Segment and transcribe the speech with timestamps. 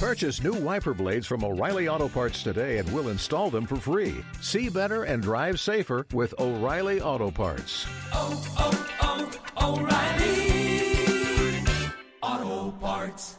[0.00, 4.16] Purchase new wiper blades from O'Reilly Auto Parts today and we'll install them for free.
[4.40, 7.86] See better and drive safer with O'Reilly Auto Parts.
[8.12, 11.64] oh, oh, O'Reilly
[12.22, 13.36] Auto Parts.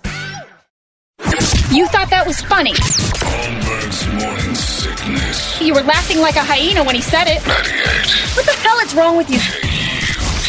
[1.72, 2.74] You thought that was funny.
[2.74, 5.62] Holmberg's morning sickness.
[5.62, 7.46] You were laughing like a hyena when he said it.
[7.46, 9.40] 98 What the hell is wrong with you?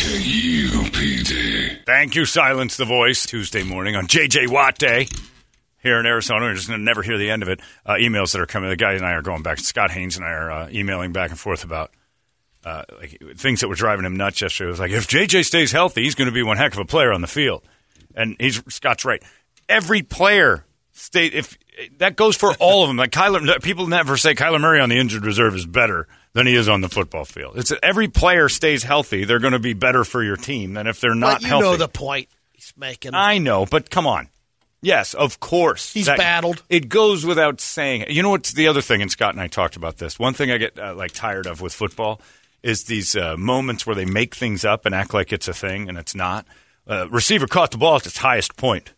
[0.07, 1.85] KUPD.
[1.85, 3.27] Thank you, Silence the Voice.
[3.27, 5.09] Tuesday morning on JJ Watt Day
[5.83, 6.47] here in Arizona.
[6.47, 7.61] We're just going to never hear the end of it.
[7.85, 8.69] Uh, emails that are coming.
[8.71, 9.59] The guy and I are going back.
[9.59, 11.91] Scott Haynes and I are uh, emailing back and forth about
[12.65, 14.69] uh, like things that were driving him nuts yesterday.
[14.69, 16.85] It was like, if JJ stays healthy, he's going to be one heck of a
[16.85, 17.63] player on the field.
[18.15, 19.23] And he's Scott's right.
[19.69, 21.57] Every player stay if
[21.99, 22.97] that goes for all of them.
[22.97, 26.55] Like Kyler, people never say Kyler Murray on the injured reserve is better than he
[26.55, 27.59] is on the football field.
[27.59, 31.01] It's every player stays healthy, they're going to be better for your team than if
[31.01, 31.65] they're not But you healthy.
[31.65, 33.13] know the point he's making.
[33.15, 34.29] I know, but come on.
[34.83, 35.93] Yes, of course.
[35.93, 36.63] He's battled.
[36.69, 38.07] It goes without saying.
[38.09, 39.03] You know what's the other thing?
[39.03, 40.19] And Scott and I talked about this.
[40.19, 42.21] One thing I get uh, like tired of with football
[42.63, 45.89] is these uh, moments where they make things up and act like it's a thing
[45.89, 46.47] and it's not.
[46.87, 48.93] Uh, receiver caught the ball at its highest point.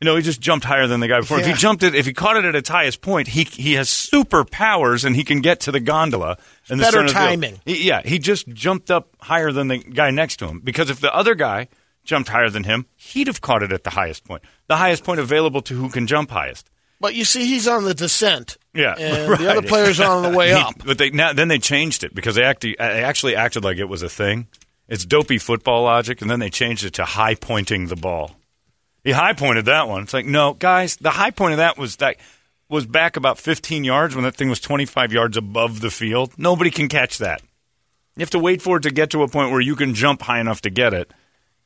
[0.00, 1.38] You know, he just jumped higher than the guy before.
[1.38, 3.88] If he jumped it, if he caught it at its highest point, he he has
[3.88, 6.38] superpowers and he can get to the gondola.
[6.68, 7.60] And Better the timing.
[7.64, 11.00] He- yeah, he just jumped up higher than the guy next to him because if
[11.00, 11.68] the other guy
[12.04, 15.20] jumped higher than him, he'd have caught it at the highest point, the highest point
[15.20, 16.68] available to who can jump highest.
[17.00, 18.56] But you see, he's on the descent.
[18.74, 19.38] Yeah, And right.
[19.40, 20.74] the other players are on the way He- up.
[20.84, 23.78] But they now then they changed it because they actually, uh, they actually acted like
[23.78, 24.46] it was a thing.
[24.88, 28.32] It's dopey football logic, and then they changed it to high pointing the ball.
[29.04, 30.02] He high pointed that one.
[30.04, 32.16] It's like no, guys, the high point of that was that
[32.68, 36.32] was back about 15 yards when that thing was 25 yards above the field.
[36.38, 37.42] Nobody can catch that.
[38.16, 40.22] You have to wait for it to get to a point where you can jump
[40.22, 41.10] high enough to get it.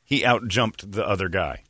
[0.07, 1.63] He out jumped the other guy.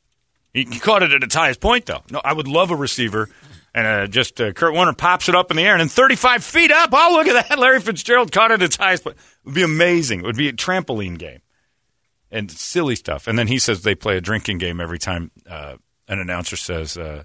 [0.53, 2.03] He caught it at its highest point, though.
[2.11, 3.29] No, I would love a receiver,
[3.73, 6.43] and uh, just uh, Kurt Warner pops it up in the air, and then 35
[6.43, 6.91] feet up.
[6.93, 7.57] Oh, look at that!
[7.59, 9.17] Larry Fitzgerald caught it at its highest point.
[9.17, 10.19] It would be amazing.
[10.19, 11.41] It would be a trampoline game,
[12.29, 13.25] and silly stuff.
[13.25, 15.77] And then he says they play a drinking game every time uh,
[16.07, 17.23] an announcer says uh,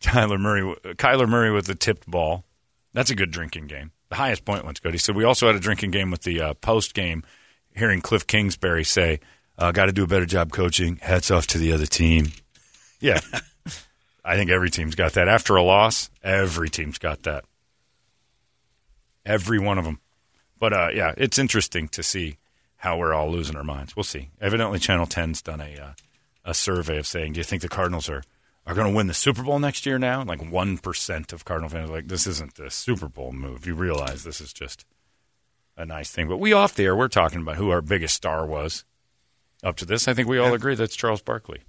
[0.00, 2.44] Kyler Murray, Kyler Murray with the tipped ball.
[2.94, 3.92] That's a good drinking game.
[4.08, 4.92] The highest point one's good.
[4.92, 7.22] He said we also had a drinking game with the uh, post game.
[7.76, 9.20] Hearing Kliff Kingsbury say,
[9.58, 12.32] uh, "Got to do a better job coaching." Hats off to the other team.
[13.00, 13.20] Yeah,
[14.24, 15.28] I think every team's got that.
[15.28, 17.44] After a loss, every team's got that.
[19.24, 20.00] Every one of them.
[20.58, 22.38] But uh, yeah, it's interesting to see
[22.76, 23.96] how we're all losing our minds.
[23.96, 24.30] We'll see.
[24.40, 25.92] Evidently, Channel 10's done a uh,
[26.44, 28.22] a survey of saying, "Do you think the Cardinals are
[28.66, 31.70] are going to win the Super Bowl next year?" Now, like one percent of Cardinal
[31.70, 34.84] fans are like, "This isn't the Super Bowl move." You realize this is just
[35.76, 36.28] a nice thing.
[36.28, 38.84] But we off the air, we're talking about who our biggest star was
[39.62, 40.06] up to this.
[40.08, 41.60] I think we all agree that's Charles Barkley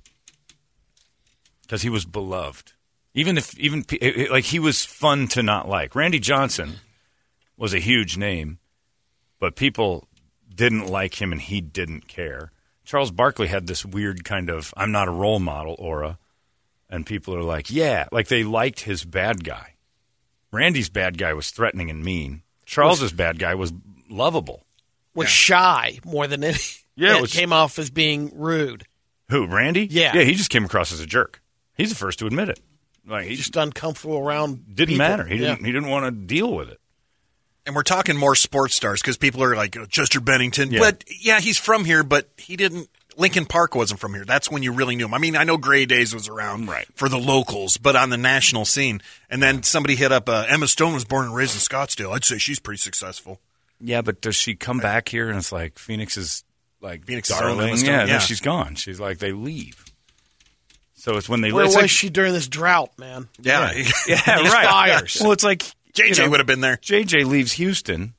[1.62, 2.74] because he was beloved.
[3.14, 5.96] Even if even pe- it- it- like he was fun to not like.
[5.96, 6.76] Randy Johnson
[7.58, 8.60] was a huge name,
[9.40, 10.08] but people
[10.54, 12.52] didn't like him and he didn't care.
[12.86, 16.20] Charles Barkley had this weird kind of I'm not a role model aura,
[16.90, 19.74] and people are like, yeah, like they liked his bad guy.
[20.52, 22.44] Randy's bad guy was threatening and mean.
[22.66, 23.74] Charles's bad guy was
[24.10, 24.66] lovable.
[25.16, 26.58] Was shy more than any.
[26.98, 28.86] Yeah, it and was- came off as being rude.
[29.30, 29.88] Who, Randy?
[29.90, 30.16] Yeah.
[30.16, 31.42] Yeah, he just came across as a jerk.
[31.78, 32.60] He's the first to admit it.
[33.08, 34.66] Like he's Just uncomfortable around.
[34.76, 34.98] didn't people.
[35.08, 35.26] matter.
[35.26, 35.52] He Yeah.
[35.56, 36.80] didn't he didn't want to deal with it.
[37.66, 40.80] And we're talking more sports stars because people are like "Oh, Chester Bennington, Yeah.
[40.80, 42.90] but yeah, he's from here, but he didn't.
[43.18, 44.24] Linkin Park wasn't from here.
[44.26, 45.14] That's when you really knew him.
[45.14, 46.86] I mean, I know Grey Daze was around Right.
[46.96, 49.02] for the locals, but on the national scene.
[49.30, 52.14] And then somebody hit up uh, Emma Stone was born and raised in Scottsdale.
[52.16, 53.42] I'd say she's pretty successful.
[53.82, 56.44] Yeah, but does she come back here and it's like Phoenix is
[56.82, 57.78] like Phoenix is own darling?
[57.78, 58.06] Yeah, yeah.
[58.06, 58.76] then she's gone.
[58.76, 59.84] She's like they leave.
[60.96, 63.30] So it's when they Where it's was like- she during this drought, man?
[63.40, 64.68] Yeah, Yeah, These right.
[64.68, 65.18] fires.
[65.22, 66.78] Well, it's like JJ you know, would have been there.
[66.78, 68.14] JJ leaves Houston,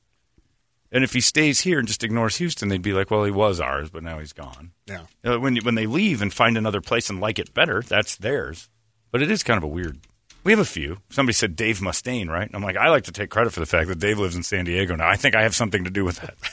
[0.91, 3.59] and if he stays here and just ignores Houston, they'd be like, "Well, he was
[3.59, 5.01] ours, but now he's gone." Yeah.
[5.23, 8.15] You know, when when they leave and find another place and like it better, that's
[8.17, 8.69] theirs.
[9.11, 9.99] But it is kind of a weird.
[10.43, 10.97] We have a few.
[11.09, 12.47] Somebody said Dave Mustaine, right?
[12.47, 14.43] And I'm like, I like to take credit for the fact that Dave lives in
[14.43, 15.07] San Diego now.
[15.07, 16.35] I think I have something to do with that.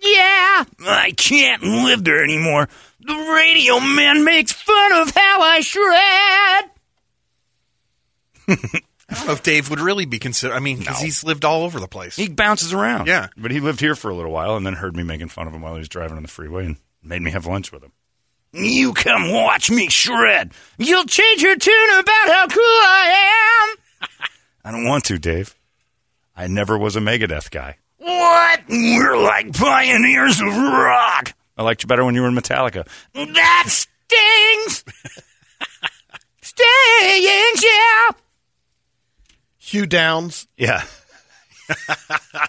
[0.00, 2.68] yeah, I can't live there anymore.
[3.00, 6.70] The radio man makes fun of how I shred.
[9.10, 10.54] I don't know if Dave would really be considered.
[10.54, 12.16] I mean, because he's lived all over the place.
[12.16, 13.06] He bounces around.
[13.06, 13.28] Yeah.
[13.36, 15.54] But he lived here for a little while and then heard me making fun of
[15.54, 17.92] him while he was driving on the freeway and made me have lunch with him.
[18.52, 20.52] You come watch me shred.
[20.78, 24.08] You'll change your tune about how cool I am.
[24.64, 25.54] I don't want to, Dave.
[26.36, 27.76] I never was a Megadeth guy.
[27.98, 28.60] What?
[28.68, 31.34] We're like pioneers of rock.
[31.56, 32.86] I liked you better when you were in Metallica.
[33.14, 34.84] That stings.
[36.40, 37.18] stings.
[37.18, 38.20] playing shop.
[39.58, 40.46] Hugh Downs.
[40.56, 40.82] Yeah.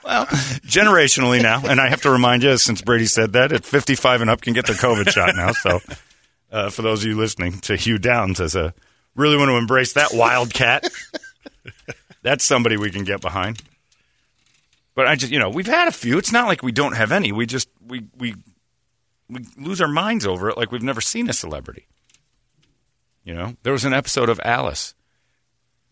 [0.05, 0.25] well,
[0.65, 4.29] generationally now, and I have to remind you, since Brady said that, at 55 and
[4.29, 5.51] up can get their COVID shot now.
[5.51, 5.79] So,
[6.51, 8.73] uh, for those of you listening to Hugh Downs, as a
[9.15, 10.89] really want to embrace that wildcat,
[12.21, 13.61] that's somebody we can get behind.
[14.99, 16.17] But I just, you know, we've had a few.
[16.17, 17.31] It's not like we don't have any.
[17.31, 18.35] We just we we
[19.29, 21.87] we lose our minds over it, like we've never seen a celebrity.
[23.23, 24.95] You know, there was an episode of Alice,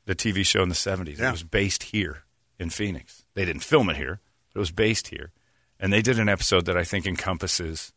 [0.08, 1.22] the TV show in the seventies.
[1.22, 1.30] Yeah.
[1.30, 2.26] It was based here
[2.60, 3.24] in Phoenix.
[3.34, 4.20] They didn't film it here.
[4.54, 5.32] But it was based here,
[5.80, 7.94] and they did an episode that I think encompasses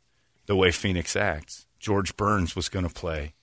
[0.47, 1.67] the way Phoenix acts.
[1.81, 3.35] George Burns was going to play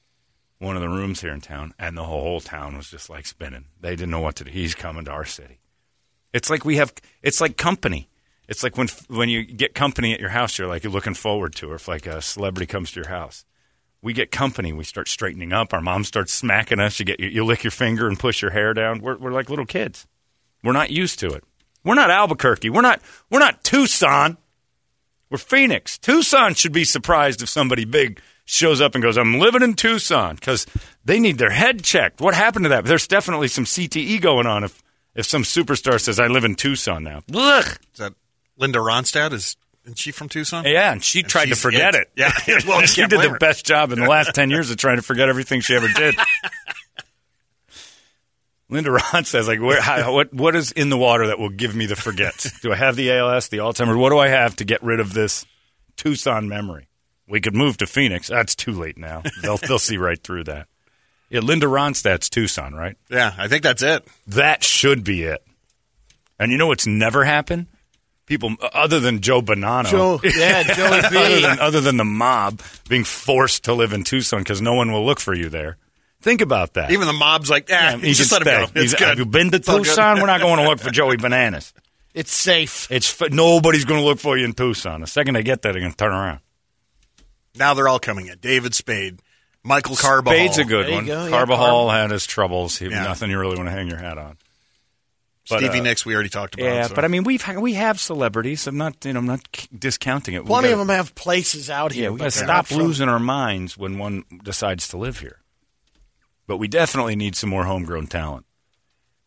[0.59, 3.65] one of the rooms here in town, and the whole town was just like spinning.
[3.81, 4.51] They didn't know what to do.
[4.51, 5.59] He's coming to our city.
[6.33, 6.93] It's like we have.
[7.21, 8.09] It's like company.
[8.47, 11.55] It's like when when you get company at your house, you're like you're looking forward
[11.55, 11.71] to.
[11.71, 13.45] Or if like a celebrity comes to your house,
[14.01, 14.71] we get company.
[14.73, 15.73] We start straightening up.
[15.73, 16.99] Our mom starts smacking us.
[16.99, 19.01] You get you, you lick your finger and push your hair down.
[19.01, 20.07] We're we're like little kids.
[20.63, 21.43] We're not used to it.
[21.83, 22.69] We're not Albuquerque.
[22.69, 24.37] We're not we're not Tucson.
[25.29, 25.97] We're Phoenix.
[25.97, 30.35] Tucson should be surprised if somebody big shows up and goes, "I'm living in Tucson,"
[30.35, 30.65] because
[31.03, 32.21] they need their head checked.
[32.21, 32.85] What happened to that?
[32.85, 34.81] There's definitely some CTE going on if
[35.17, 37.65] if some superstar says, "I live in Tucson now." Ugh.
[37.65, 38.13] Is that
[38.55, 39.33] Linda Ronstadt?
[39.33, 40.63] Is isn't she from Tucson?
[40.65, 42.09] Yeah, and she tried to forget it.
[42.15, 42.31] it.
[42.47, 42.59] Yeah.
[42.67, 43.37] Well, she did the her.
[43.37, 46.15] best job in the last ten years of trying to forget everything she ever did.
[48.69, 51.73] Linda Ron says, "Like, where, how, what, what is in the water that will give
[51.73, 52.45] me the forget?
[52.61, 53.95] Do I have the ALS, the Alzheimer's?
[53.95, 55.45] What do I have to get rid of this
[55.95, 56.89] Tucson memory?
[57.29, 58.27] We could move to Phoenix.
[58.27, 59.23] That's too late now.
[59.41, 60.67] They'll they'll see right through that.
[61.29, 62.95] Yeah, Linda Ronstadt's Tucson, right?
[63.09, 64.07] Yeah, I think that's it.
[64.27, 65.43] That should be it.
[66.39, 67.67] And you know what's never happened?
[68.25, 73.05] People other than Joe Bonanno, Joe, yeah, Joey other than other than the mob being
[73.05, 75.77] forced to live in Tucson because no one will look for you there.
[76.21, 76.91] Think about that.
[76.91, 78.81] Even the mob's like, ah, just let him go.
[78.81, 79.07] It's good.
[79.07, 79.85] Have you been to It's all good.
[79.85, 80.19] Tucson?
[80.19, 81.73] We're not going to look for Joey Bananas.
[82.13, 82.87] It's safe.
[82.91, 85.01] It's f- nobody's going to look for you in Tucson.
[85.01, 86.39] The second they get there, they're going to turn around.
[87.55, 88.39] Now they're all coming in.
[88.39, 89.21] David Spade,
[89.67, 90.33] Michael Carbajal.
[90.37, 91.05] Spade's a good There one.
[91.05, 92.77] go, yeah, Carbajal had his troubles.
[92.77, 93.03] He, Yeah.
[93.03, 94.37] Nothing you really want to hang your hat on.
[95.49, 96.65] But, Stevie uh, Nicks, we already talked about.
[96.65, 96.95] Yeah, so.
[96.95, 98.67] but I mean, we've we have celebrities.
[98.67, 100.43] I'm not, you know, I'm not discounting it.
[100.43, 102.05] We Plenty gotta- of them have places out here.
[102.05, 105.19] Yeah, we got to stop not from- losing our minds when one decides to live
[105.19, 105.39] here.
[106.47, 108.45] But we definitely need some more homegrown talent.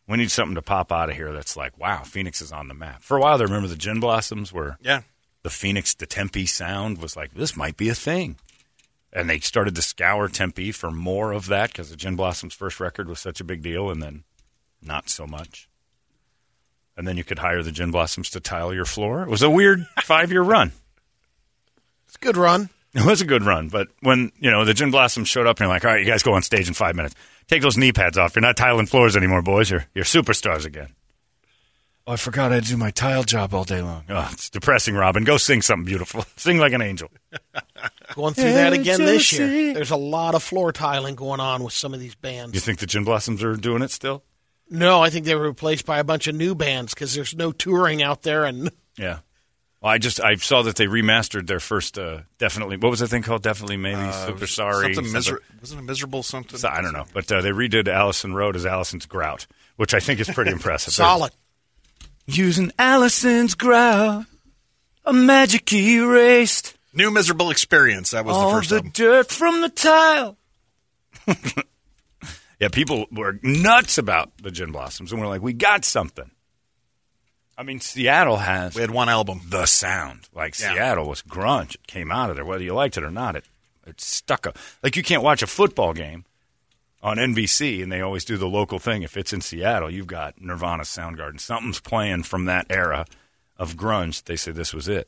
[0.07, 2.73] We need something to pop out of here that's like, wow, Phoenix is on the
[2.73, 3.01] map.
[3.01, 5.01] For a while, there, remember the Gin Blossoms, where yeah,
[5.43, 8.37] the Phoenix to Tempe sound was like, this might be a thing.
[9.13, 12.79] And they started to scour Tempe for more of that because the Gin Blossoms' first
[12.79, 14.23] record was such a big deal, and then
[14.81, 15.67] not so much.
[16.95, 19.23] And then you could hire the Gin Blossoms to tile your floor.
[19.23, 20.71] It was a weird five year run.
[22.07, 22.69] It's a good run.
[22.93, 25.65] It was a good run, but when you know the Gin Blossoms showed up and
[25.65, 27.15] you're like, all right, you guys go on stage in five minutes.
[27.47, 28.35] Take those knee pads off.
[28.35, 29.69] You're not tiling floors anymore, boys.
[29.71, 30.93] You're you're superstars again.
[32.11, 34.03] Oh, I forgot I had to do my tile job all day long.
[34.09, 35.23] Oh, it's depressing, Robin.
[35.23, 36.25] Go sing something beautiful.
[36.35, 37.09] Sing like an angel.
[38.15, 39.73] Going through that again this year.
[39.73, 42.53] There's a lot of floor tiling going on with some of these bands.
[42.53, 44.25] You think the Gin Blossoms are doing it still?
[44.69, 47.53] No, I think they were replaced by a bunch of new bands because there's no
[47.53, 48.43] touring out there.
[48.43, 49.19] And Yeah.
[49.81, 52.75] Well, I just I saw that they remastered their first uh, definitely.
[52.75, 53.41] What was that thing called?
[53.41, 54.93] Definitely, maybe super sorry.
[54.93, 56.59] something something- miser- wasn't it miserable something?
[56.59, 59.47] So, I don't know, but uh, they redid Allison Road as Allison's Grout,
[59.77, 60.93] which I think is pretty impressive.
[60.93, 61.31] solid.
[62.33, 64.25] Using Allison's Grout,
[65.05, 68.11] a magic erased New miserable experience.
[68.11, 68.91] That was the all first the album.
[68.93, 70.37] dirt from the tile.
[72.59, 76.29] yeah, people were nuts about the Gin Blossoms, and we're like, we got something.
[77.57, 79.41] I mean, Seattle has We had one album.
[79.47, 80.27] the sound.
[80.33, 80.73] Like Yeah.
[80.73, 81.75] Seattle was grunge.
[81.75, 83.35] It came out of there, whether you liked it or not.
[83.35, 83.45] It
[83.87, 84.57] it stuck up.
[84.83, 86.25] Like you can't watch a football game
[87.03, 89.01] on NBC, and they always do the local thing.
[89.03, 91.39] If it's in Seattle, you've got Nirvana, Soundgarden.
[91.39, 93.05] Something's playing from that era
[93.57, 94.23] of grunge.
[94.23, 95.07] They say this was it.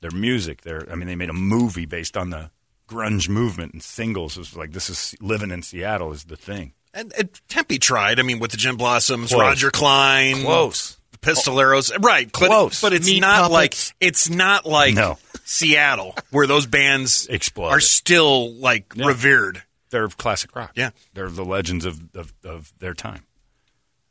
[0.00, 0.62] Their music.
[0.62, 2.50] Their I mean, they made a movie based on the
[2.88, 4.36] grunge movement and singles.
[4.36, 6.72] It was like this is living in Seattle is the thing.
[6.94, 8.18] And, and Tempe tried.
[8.18, 9.40] I mean, with the Gin Blossoms, Close.
[9.40, 10.96] Roger Clyne, Close.
[11.20, 12.30] Pistoleros, right?
[12.32, 12.80] But, Close.
[12.80, 15.18] but it's Meat not like it's not like No.
[15.44, 17.76] Seattle where those bands Exploded.
[17.76, 19.06] are still like Yeah.
[19.06, 19.62] revered.
[19.90, 20.72] They're classic rock.
[20.74, 20.90] Yeah.
[21.14, 23.24] They're the legends of, of, of their time.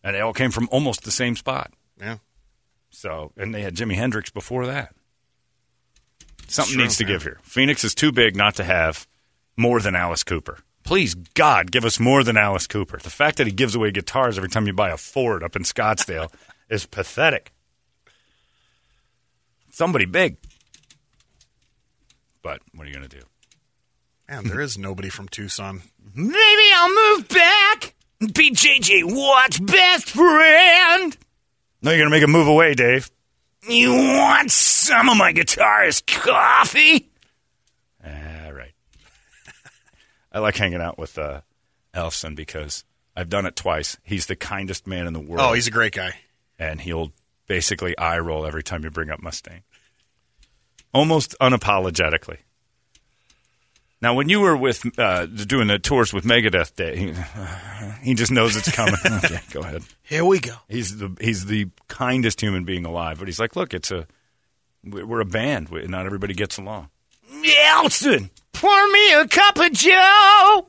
[0.03, 1.74] And they all came from almost the same spot.
[2.00, 2.17] Yeah,
[2.89, 4.95] So, and they had Jimi Hendrix before that.
[6.48, 7.09] Something true, needs to yeah.
[7.09, 7.39] give here.
[7.43, 9.05] Phoenix is too big not to have
[9.57, 10.59] more than Alice Cooper.
[10.83, 12.98] Please, God, give us more than Alice Cooper.
[12.98, 15.63] The fact that he gives away guitars every time you buy a Ford up in
[15.63, 16.31] Scottsdale
[16.69, 17.51] is pathetic.
[19.69, 20.38] Somebody big.
[22.41, 23.25] But what are you going to do?
[24.29, 25.81] Man, there is nobody from Tucson.
[26.13, 27.95] Maybe I'll move back.
[28.21, 31.17] BJJ Watt's best friend.
[31.81, 33.09] No, you're going to make a move away, Dave.
[33.67, 37.09] You want some of my guitarist coffee?
[38.05, 38.74] All right.
[40.31, 41.41] I like hanging out with uh,
[41.93, 42.83] Ellefson because
[43.15, 43.98] I've done it twice.
[44.03, 45.41] He's the kindest man in the world.
[45.41, 46.15] Oh, he's a great guy.
[46.57, 47.12] and he'll
[47.48, 49.63] basically eye roll every time you bring up Mustaine.
[50.93, 52.38] Almost unapologetically.
[54.01, 57.13] Now, when you were with uh, doing the tours with Megadeth Day, he,
[58.10, 58.96] he just knows it's coming.
[59.06, 59.84] okay, go ahead.
[60.03, 60.56] Here we go.
[60.70, 63.20] He's the he's the kindest human being alive.
[63.20, 64.08] But he's like, look, it's a
[64.84, 65.70] we're a band.
[65.72, 66.89] Not everybody gets along.
[67.29, 70.68] Ellefson, pour me a cup of Joe.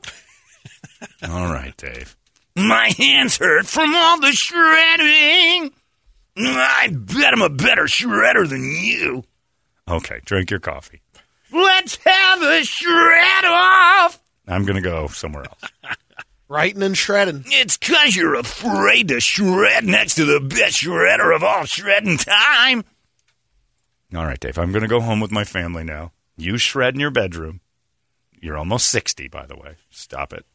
[1.23, 2.17] all right, Dave.
[2.55, 5.71] My hands hurt from all the shredding.
[6.37, 9.23] I bet I'm a better shredder than you.
[9.87, 11.01] Okay, drink your coffee.
[11.51, 14.21] Let's have a shred off.
[14.47, 15.71] I'm going to go somewhere else.
[16.47, 17.43] Writing and shredding.
[17.47, 22.83] It's because you're afraid to shred next to the best shredder of all shredding time.
[24.13, 26.11] All right, Dave, I'm going to go home with my family now.
[26.35, 27.61] You shred in your bedroom.
[28.41, 29.75] You're almost 60, by the way.
[29.89, 30.45] Stop it.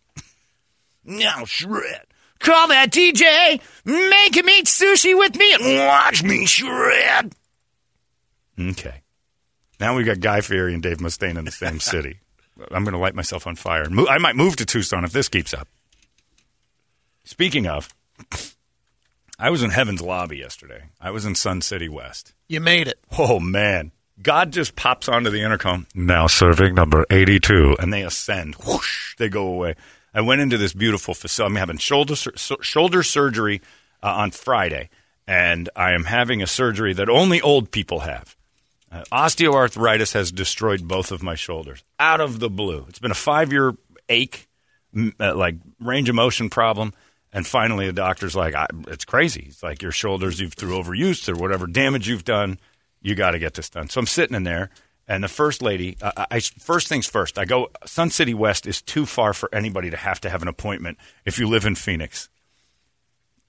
[1.04, 2.06] Now shred.
[2.40, 3.60] Call that DJ.
[3.84, 7.32] Make him eat sushi with me and watch me shred.
[8.58, 9.02] Okay.
[9.78, 12.18] Now we've got Guy Fieri and Dave Mustaine in the same city.
[12.70, 13.88] I'm going to light myself on fire.
[13.90, 15.68] Mo- I might move to Tucson if this keeps up.
[17.24, 17.94] Speaking of,
[19.38, 20.84] I was in Heaven's Lobby yesterday.
[21.00, 22.32] I was in Sun City West.
[22.48, 22.98] You made it.
[23.18, 23.92] Oh man,
[24.22, 25.86] God just pops onto the intercom.
[25.94, 28.54] Now serving number eighty-two, and they ascend.
[28.66, 29.74] Whoosh, they go away.
[30.14, 31.52] I went into this beautiful facility.
[31.52, 33.60] I'm having shoulder sur- sur- shoulder surgery
[34.02, 34.88] uh, on Friday,
[35.26, 38.35] and I am having a surgery that only old people have.
[38.96, 42.86] Uh, osteoarthritis has destroyed both of my shoulders out of the blue.
[42.88, 43.74] It's been a five-year
[44.08, 44.48] ache,
[44.94, 46.94] m- uh, like range of motion problem.
[47.32, 48.54] And finally, the doctor's like,
[48.88, 49.46] "It's crazy.
[49.48, 52.58] It's like your shoulders you've through overuse or whatever damage you've done.
[53.02, 54.70] You got to get this done." So I'm sitting in there,
[55.06, 55.98] and the first lady.
[56.00, 57.38] Uh, I first things first.
[57.38, 57.70] I go.
[57.84, 61.38] Sun City West is too far for anybody to have to have an appointment if
[61.38, 62.30] you live in Phoenix.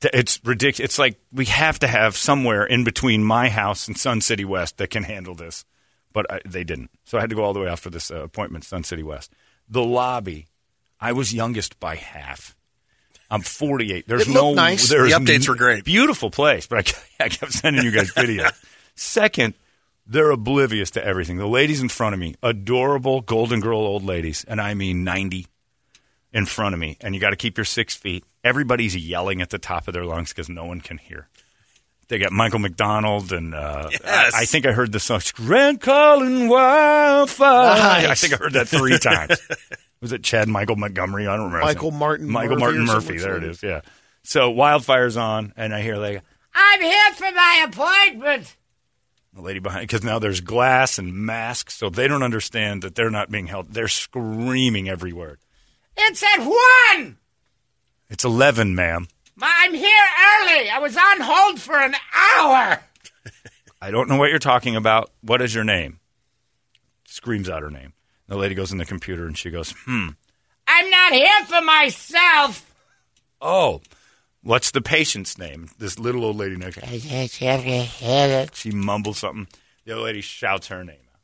[0.02, 0.92] It's ridiculous.
[0.92, 4.78] It's like we have to have somewhere in between my house and Sun City West
[4.78, 5.66] that can handle this,
[6.14, 6.92] but I, they didn't.
[7.06, 9.02] So I had to go all the way out for this uh, appointment, Sun City
[9.04, 9.32] West.
[9.68, 10.48] The lobby,
[11.00, 12.56] I was youngest by half.
[13.30, 14.08] I'm 48.
[14.08, 14.54] There's no.
[14.54, 14.88] nice.
[14.88, 15.84] There's The updates n- were great.
[15.84, 18.54] Beautiful place, but I, kept- I kept sending you guys videos.
[18.96, 19.54] Second,
[20.06, 21.38] they're oblivious to everything.
[21.38, 25.48] The ladies in front of me, adorable Golden Girl old ladies, and I mean 90
[26.34, 28.24] in front of me, and you got to keep your six feet.
[28.44, 31.28] Everybody's yelling at the top of their lungs because no one can hear.
[32.10, 34.34] They got Michael McDonald, and uh, Yes.
[34.34, 38.06] I, I think I heard the song "Grand Calling Wildfire." Nice.
[38.06, 39.38] I think I heard that three times.
[40.02, 41.28] Was it Chad Michael Montgomery?
[41.28, 41.66] I don't remember.
[41.66, 41.92] Michael.
[41.92, 43.18] Martin Michael Murphy Martin Murphy.
[43.18, 43.62] There it is.
[43.64, 43.82] Yeah.
[44.24, 46.22] So Wildfire's on, and I hear like
[46.54, 48.56] I'm here for my appointment.
[49.34, 53.10] the lady behind because now there's glass and masks, so they don't understand that they're
[53.10, 53.74] not being held.
[53.74, 55.40] They're screaming every word.
[55.98, 57.18] It's at one.
[58.10, 59.08] It's eleven, ma'am.
[59.42, 60.70] I'm here early.
[60.70, 62.80] I was on hold for an hour.
[63.82, 65.12] I don't know what you're talking about.
[65.22, 66.00] What is your name?
[67.06, 67.94] Screams out her name.
[68.28, 70.10] The lady goes in the computer and she goes, "Hmm.
[70.68, 72.64] I'm not here for myself.
[73.40, 73.82] Oh,
[74.44, 76.76] what's the patient's name?" This little old lady next.
[76.80, 76.86] To
[78.54, 79.48] She mumbles something.
[79.86, 81.20] The other lady shouts her name out.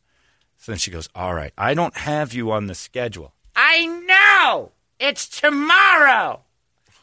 [0.57, 4.71] So then she goes, "All right, I don't have you on the schedule." I know.
[4.99, 6.41] It's tomorrow.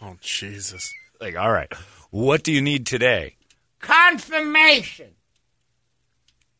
[0.02, 0.90] Oh, Jesus.
[1.21, 1.73] Like, all right,
[2.11, 3.37] what do you need today?
[3.80, 5.11] Confirmation.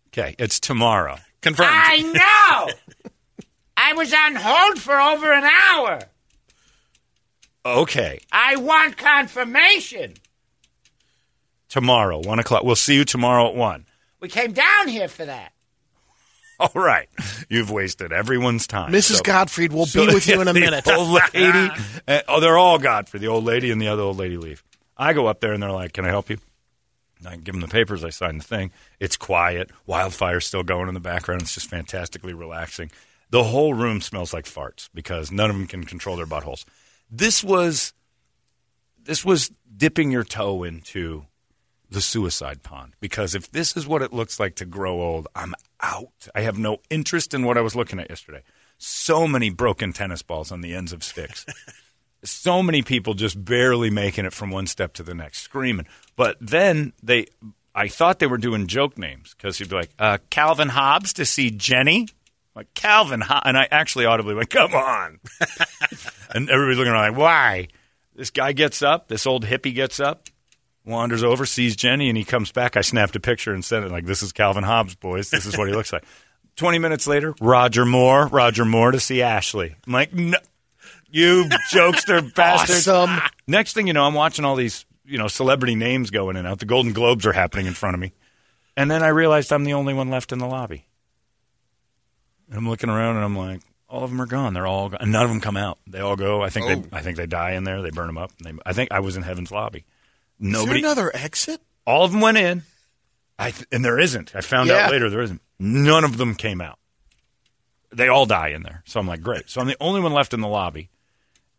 [0.09, 1.16] Okay, it's tomorrow.
[1.40, 1.70] Confirmed.
[1.73, 3.11] I know.
[3.76, 6.00] I was on hold for over an hour.
[7.64, 10.14] Okay, I want confirmation.
[11.68, 12.64] tomorrow, one o'clock.
[12.64, 13.87] We'll see you tomorrow at one.
[14.20, 15.52] We came down here for that.
[16.75, 17.09] All right,
[17.49, 18.93] you've wasted everyone's time.
[18.93, 19.17] Mrs.
[19.17, 20.87] So- Godfried will so- be with you in a the minute.
[20.87, 21.71] Old lady.
[22.09, 23.19] uh, oh, they're all Godfrey.
[23.21, 24.62] The old lady and the other old lady leave.
[24.97, 26.37] I go up there and they're like, "Can I help you?"
[27.26, 28.05] I give them the papers.
[28.05, 28.71] I sign the thing.
[28.99, 29.71] It's quiet.
[29.87, 31.43] Wildfire's still going in the background.
[31.43, 32.90] It's just fantastically relaxing.
[33.31, 36.64] The whole room smells like farts because none of them can control their buttholes.
[37.11, 37.93] This was
[39.02, 41.25] this was dipping your toe into
[41.90, 45.55] the suicide pond because if this is what it looks like to grow old, I'm
[45.82, 46.28] out.
[46.34, 48.42] I have no interest in what I was looking at yesterday.
[48.78, 51.46] So many broken tennis balls on the ends of sticks.
[52.25, 55.87] so many people just barely making it from one step to the next, screaming.
[56.16, 57.26] But then they,
[57.75, 61.26] I thought they were doing joke names because he'd be like, uh, Calvin Hobbs to
[61.26, 62.08] see Jenny.
[62.54, 63.42] Like Calvin Hobbs.
[63.44, 65.20] And I actually audibly went, come on.
[66.34, 67.68] and everybody's looking around like, why?
[68.14, 69.08] This guy gets up.
[69.08, 70.28] This old hippie gets up,
[70.84, 72.76] wanders over, sees Jenny, and he comes back.
[72.76, 75.30] I snapped a picture and sent it like, "This is Calvin Hobbs, boys.
[75.30, 76.04] This is what he looks like."
[76.56, 79.75] Twenty minutes later, Roger Moore, Roger Moore to see Ashley.
[79.87, 80.37] I'm like, no,
[81.10, 82.76] you jokester bastard.
[82.92, 83.18] Awesome.
[83.46, 86.46] Next thing you know, I'm watching all these, you know, celebrity names go in and
[86.46, 86.58] out.
[86.58, 88.12] The Golden Globes are happening in front of me.
[88.76, 90.87] And then I realized I'm the only one left in the lobby.
[92.49, 94.52] And I'm looking around and I'm like, all of them are gone.
[94.54, 94.99] They're all gone.
[95.00, 95.78] And none of them come out.
[95.87, 96.42] They all go.
[96.42, 96.75] I think Oh.
[96.75, 97.80] they I think they die in there.
[97.80, 98.32] They burn them up.
[98.38, 99.84] And they, I think I was in Heaven's lobby.
[100.40, 101.61] Is there Nobody another exit?
[101.87, 102.62] all of them went in.
[103.38, 104.35] I th- and there isn't.
[104.35, 104.87] I found Yeah.
[104.87, 105.40] out later there isn't.
[105.59, 106.78] None of them came out.
[107.92, 108.82] They all die in there.
[108.87, 109.49] So I'm like, great.
[109.50, 110.90] So I'm the only one left in the lobby.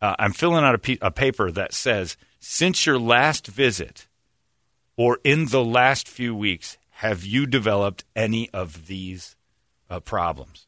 [0.01, 4.07] Uh, I'm filling out a, pe- a paper that says, since your last visit
[4.97, 9.35] or in the last few weeks, have you developed any of these
[9.89, 10.67] uh, problems?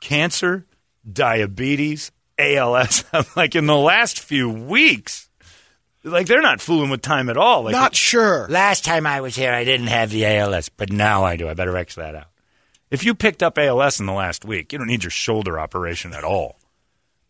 [0.00, 0.66] Cancer,
[1.10, 3.04] diabetes, ALS.
[3.12, 5.28] I'm like, in the last few weeks,
[6.04, 7.62] like they're not fooling with time at all.
[7.62, 8.46] Like, Not sure.
[8.48, 11.48] Last time I was here, I didn't have the ALS, but now I do.
[11.48, 12.26] I better X that out.
[12.90, 16.12] If you picked up ALS in the last week, you don't need your shoulder operation
[16.12, 16.58] at all.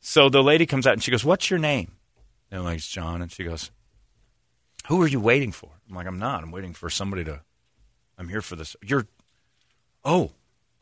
[0.00, 1.92] So the lady comes out and she goes, What's your name?
[2.50, 3.22] And I'm like, It's John.
[3.22, 3.70] And she goes,
[4.88, 5.70] Who are you waiting for?
[5.88, 6.42] I'm like, I'm not.
[6.42, 7.40] I'm waiting for somebody to,
[8.18, 8.76] I'm here for this.
[8.84, 9.06] You're,
[10.04, 10.32] oh,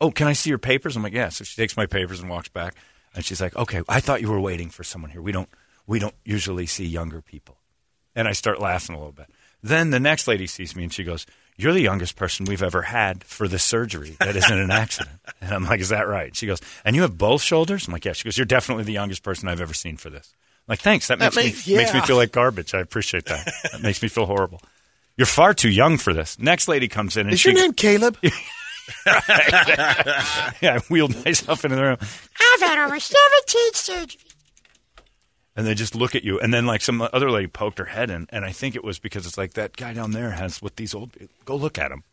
[0.01, 0.97] oh, can I see your papers?
[0.97, 1.29] I'm like, Yeah.
[1.29, 2.75] So she takes my papers and walks back.
[3.15, 5.21] And she's like, Okay, I thought you were waiting for someone here.
[5.21, 5.49] We don't,
[5.87, 7.57] we don't usually see younger people.
[8.15, 9.27] And I start laughing a little bit.
[9.61, 11.25] Then the next lady sees me and she goes,
[11.57, 15.17] You're the youngest person we've ever had for this surgery that isn't an accident.
[15.41, 16.35] And I'm like, Is that right?
[16.35, 17.87] She goes, And you have both shoulders?
[17.87, 18.13] I'm like, Yeah.
[18.13, 20.33] She goes, You're definitely the youngest person I've ever seen for this.
[20.67, 21.07] I'm like, thanks.
[21.07, 22.73] That That makes, makes- me, makes me feel like garbage.
[22.73, 23.51] I appreciate that.
[23.71, 24.61] That makes me feel horrible.
[25.17, 26.39] You're far too young for this.
[26.39, 28.17] Next lady comes in and Is she your name Caleb?
[28.23, 28.31] yeah,
[30.75, 31.97] I wheeled myself into the room.
[31.99, 34.32] I've had over 17 surgeries.
[35.55, 36.39] And they just look at you.
[36.39, 38.99] And then like some other lady poked her head in, and I think it was
[38.99, 41.11] because it's like that guy down there has what these old.
[41.45, 42.03] Go look at him.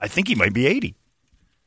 [0.00, 0.94] I think he might be eighty.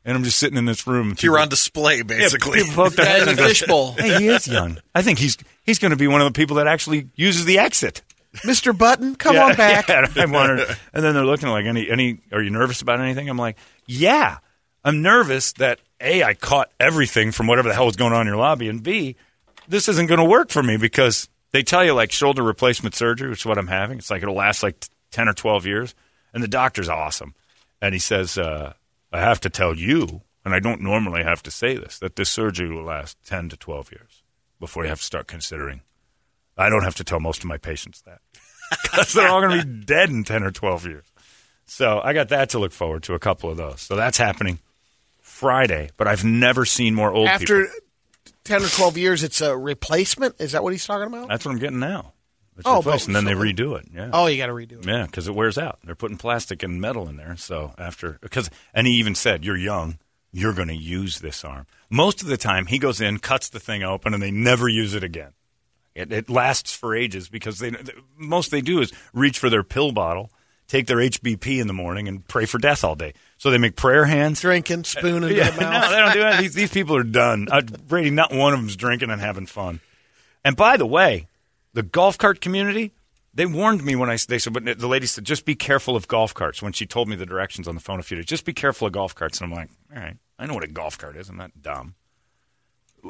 [0.06, 1.10] And I'm just sitting in this room.
[1.10, 2.60] and You're people- on display, Yeah, basically.
[2.64, 3.92] people poke their head in in the and go, fishbowl.
[3.98, 4.80] Hey, he is young.
[4.96, 7.60] I think he's he's going to be one of the people that actually uses the
[7.60, 8.02] exit.
[8.38, 8.76] Mr.
[8.76, 9.90] Button, come Yeah, on back.
[9.90, 10.60] yeah, I wondered.
[10.94, 13.28] And then they're looking like, any, any, are you nervous about anything?
[13.28, 14.38] I'm like, yeah,
[14.86, 18.28] I'm nervous that A, I caught everything from whatever the hell was going on in
[18.28, 19.16] your lobby, and B,
[19.70, 23.30] this isn't going to work for me because they tell you like shoulder replacement surgery,
[23.30, 24.00] which is what I'm having.
[24.00, 25.96] It's like it'll last like 10 or 12 years.
[26.34, 27.36] And the doctor's awesome.
[27.82, 28.74] And he says, uh,
[29.12, 32.30] I have to tell you, and I don't normally have to say this, that this
[32.30, 34.24] surgery will last 10 to 12 years
[34.60, 35.82] before you have to start considering.
[36.58, 38.20] I don't have to tell most of my patients that
[38.84, 41.06] because they're all going to be dead in 10 or 12 years.
[41.66, 43.82] So I got that to look forward to, a couple of those.
[43.82, 44.60] So that's happening
[45.22, 47.80] Friday, but I've never seen more old After people.
[48.50, 50.36] 10 or 12 years, it's a replacement?
[50.40, 51.28] Is that what he's talking about?
[51.30, 52.14] That's what I'm getting now.
[52.58, 53.86] It's Oh, replaced, and then but- they redo it.
[53.94, 54.10] Yeah.
[54.12, 54.86] Oh, you got to redo it.
[54.86, 55.80] Yeah, because it wears out.
[55.86, 57.38] They're putting plastic and metal in there.
[57.38, 59.98] So after, because, and he even said, "You're young,
[60.34, 63.62] you're going to use this arm." Most of the time, he goes in, cuts the
[63.62, 65.32] thing open, and they never use it again.
[65.96, 67.72] It, it lasts for ages because they
[68.18, 70.30] most they do is reach for their pill bottle,
[70.68, 73.14] take their HBP in the morning, and pray for death all day.
[73.40, 74.42] So they make prayer hands.
[74.42, 76.42] Drinking, spoon in Yeah, the no, they don't do that.
[76.42, 77.48] These, these people are done.
[77.50, 79.80] Uh, Brady, not one of them's drinking and having fun.
[80.44, 81.28] And by the way,
[81.74, 82.92] the golf cart community,
[83.34, 86.10] they warned me when I they said, but the lady said, just be careful of
[86.10, 86.62] golf carts.
[86.62, 88.88] When she told me the directions on the phone a few days, just be careful
[88.88, 89.40] of golf carts.
[89.40, 91.30] And I'm like, all right, I know what a golf cart is.
[91.30, 91.96] I'm not dumb.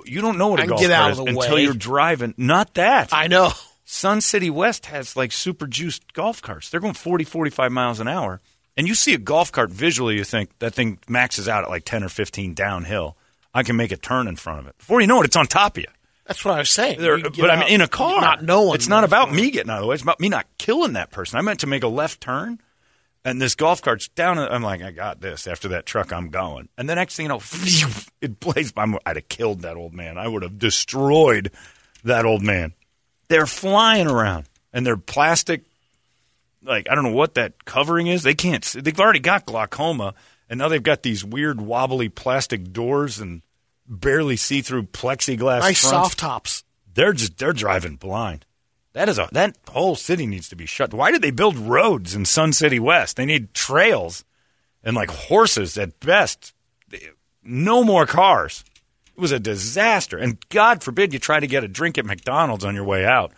[0.06, 1.64] You don't know what a I golf get cart out is of the until way.
[1.64, 2.36] you're driving.
[2.38, 3.10] Not that.
[3.12, 3.50] I know.
[3.86, 6.70] Sun City West has like super juiced golf carts.
[6.70, 8.40] They're going 40, 45 miles an hour.
[8.80, 11.84] And you see a golf cart visually, you think that thing maxes out at like
[11.84, 13.18] 10 or 15 downhill.
[13.54, 14.78] I can make a turn in front of it.
[14.78, 15.90] Before you know it, it's on top of you.
[16.26, 16.98] That's what I was saying.
[17.02, 18.22] There- but I'm in a car.
[18.22, 18.76] Not knowing.
[18.76, 19.96] It's not about me getting out of the way.
[19.96, 21.38] It's about me not killing that person.
[21.38, 22.62] I meant to make a left turn,
[23.26, 24.38] and this golf cart's down.
[24.38, 25.46] and I'm like, I got this.
[25.46, 26.70] After that truck, I'm going.
[26.78, 27.42] And the next thing you know,
[28.22, 28.86] it blazed by.
[29.06, 30.18] I'd have killed that old man.
[30.18, 31.52] I would have destroyed
[32.06, 32.72] that old man.
[33.28, 35.64] They're flying around, and they're plastic.
[36.64, 38.24] Like I don't know what that covering is.
[38.24, 38.64] They can't.
[38.66, 40.14] see- They've already got glaucoma,
[40.50, 43.42] and now they've got these weird wobbly plastic doors and
[43.88, 45.62] barely see-through plexiglass.
[45.62, 46.64] Nice fronts soft tops.
[46.94, 48.46] they're just they're driving blind.
[48.94, 50.94] That is a that whole city needs to be shut.
[50.94, 53.16] Why did they build roads in Sun City West?
[53.18, 54.26] They need trails
[54.84, 56.54] and like horses at best.
[57.44, 58.64] No more cars.
[59.16, 60.18] It was a disaster.
[60.18, 63.32] And God forbid you try to get a drink at McDonald's on your way out.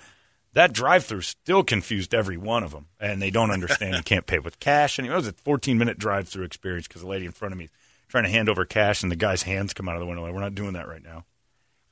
[0.54, 3.96] That drive-through still confused every one of them, and they don't understand.
[3.96, 5.00] you can't pay with cash.
[5.00, 7.70] And it was a 14-minute drive-through experience because the lady in front of me
[8.10, 10.24] trying to hand over cash, and the guy's hands come out of the window.
[10.24, 11.24] Like, We're not doing that right now.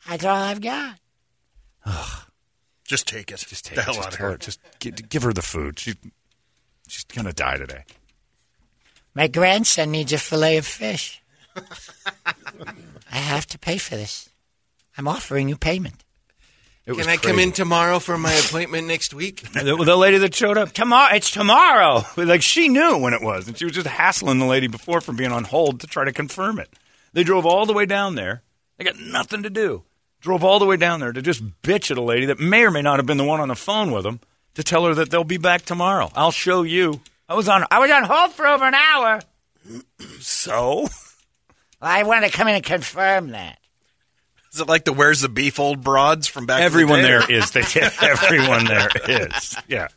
[0.07, 0.97] That's all I've got.
[2.85, 3.37] Just take it.
[3.37, 3.85] Just take the it.
[3.85, 4.31] hell Just out of tell her.
[4.33, 4.37] her.
[4.37, 5.79] Just gi- give her the food.
[5.79, 5.93] She,
[6.87, 7.83] she's gonna die today.
[9.15, 11.21] My grandson needs a fillet of fish.
[11.55, 14.29] I have to pay for this.
[14.97, 16.03] I'm offering you payment.
[16.89, 19.41] It Can I come in tomorrow for my appointment next week?
[19.53, 21.13] the, the lady that showed up tomorrow.
[21.13, 22.03] It's tomorrow.
[22.17, 25.15] Like she knew when it was, and she was just hassling the lady before from
[25.15, 26.67] being on hold to try to confirm it.
[27.13, 28.41] They drove all the way down there.
[28.77, 29.83] They got nothing to do.
[30.19, 32.71] Drove all the way down there to just bitch at a lady that may or
[32.71, 34.19] may not have been the one on the phone with them
[34.55, 36.09] to tell her that they'll be back tomorrow.
[36.15, 37.01] I'll show you.
[37.27, 37.65] I was on.
[37.69, 39.21] I was on hold for over an hour.
[40.19, 40.87] So
[41.81, 43.58] I want to come in and confirm that.
[44.53, 47.25] Is it like the Where's the Beef old broads from back everyone in the day?
[47.27, 47.51] there is.
[47.51, 47.61] They,
[48.01, 49.55] everyone there is.
[49.67, 49.87] Yeah.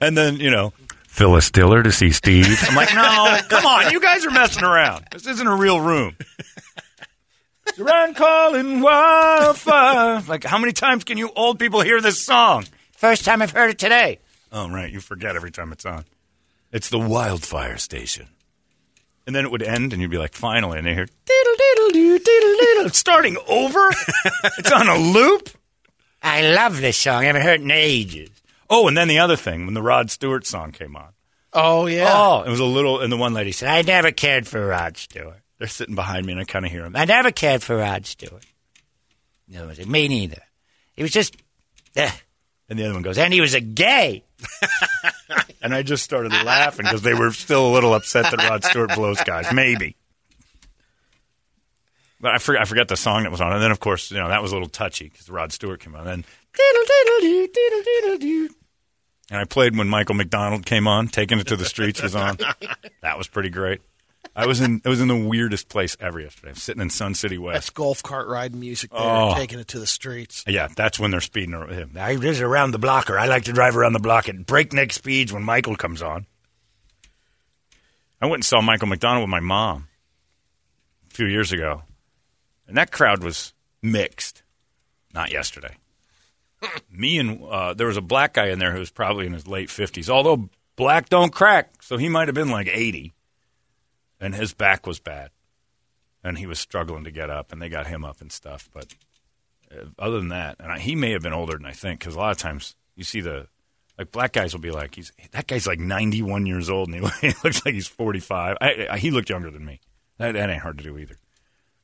[0.00, 0.72] And then you know.
[1.08, 2.58] Phyllis Diller to see Steve.
[2.62, 5.06] I'm like, no, come on, you guys are messing around.
[5.12, 6.16] This isn't a real room.
[7.78, 10.22] Around calling wildfire.
[10.28, 12.64] Like, how many times can you old people hear this song?
[12.92, 14.18] First time I've heard it today.
[14.52, 14.92] Oh, right.
[14.92, 16.04] You forget every time it's on.
[16.72, 18.26] It's the wildfire station.
[19.26, 20.76] And then it would end, and you'd be like, finally.
[20.78, 22.86] And they hear, diddle, diddle, doo, diddle, diddle.
[22.86, 23.88] It's starting over.
[24.58, 25.48] it's on a loop.
[26.22, 27.22] I love this song.
[27.22, 28.30] I haven't heard it in ages.
[28.68, 31.08] Oh, and then the other thing, when the Rod Stewart song came on.
[31.52, 32.10] Oh yeah.
[32.12, 34.96] Oh, it was a little, and the one lady said, I never cared for Rod
[34.96, 35.40] Stewart.
[35.58, 36.96] they're sitting behind me, and I kind of hear them.
[36.96, 38.44] I never cared for Rod Stewart.
[39.48, 40.42] No, me neither.
[40.92, 41.36] He was just.
[41.96, 42.10] eh.
[42.68, 44.24] And the other one goes, And he was a gay.
[45.62, 48.94] and I just started laughing because they were still a little upset that Rod Stewart
[48.94, 49.52] blows guys.
[49.52, 49.96] Maybe.
[52.20, 53.52] But I forgot, I forgot the song that was on.
[53.52, 55.94] And then, of course, you know, that was a little touchy because Rod Stewart came
[55.94, 56.04] on.
[56.04, 56.24] Then,
[56.54, 58.54] diddle, diddle, doo, diddle, diddle, doo.
[59.30, 62.38] And I played when Michael McDonald came on, Taking It to the Streets was on.
[63.02, 63.82] That was pretty great.
[64.36, 66.48] I was in, I was in the weirdest place ever yesterday.
[66.50, 67.54] I'm sitting in Sun City West.
[67.54, 69.34] That's golf cart ride music there, Oh.
[69.36, 70.44] taking it to the streets.
[70.46, 71.54] Yeah, that's when they're speeding.
[71.54, 73.18] ar- I live around the blocker.
[73.18, 76.26] I like to drive around the block at breakneck speeds when Michael comes on.
[78.20, 79.88] I went and saw Michael McDonald with my mom
[81.10, 81.82] a few years ago,
[82.66, 84.42] and that crowd was mixed.
[85.12, 85.76] Not yesterday.
[86.90, 89.46] Me and uh, there was a black guy in there who was probably in his
[89.46, 90.08] late fifties.
[90.10, 93.12] Although black don't crack, so he might have been like eighty,
[94.24, 95.30] and his back was bad,
[96.22, 98.94] and he was struggling to get up, and they got him up and stuff, but
[99.70, 102.14] uh, other than that, and I, he may have been older than I think because
[102.14, 103.48] a lot of times you see the
[103.98, 106.96] like black guys will be like he's that guy's like ninety one years old and
[107.20, 108.56] he, looks like he's forty five.
[108.60, 109.80] I, I, he looked younger than me.
[110.18, 111.16] That, that ain't hard to do either.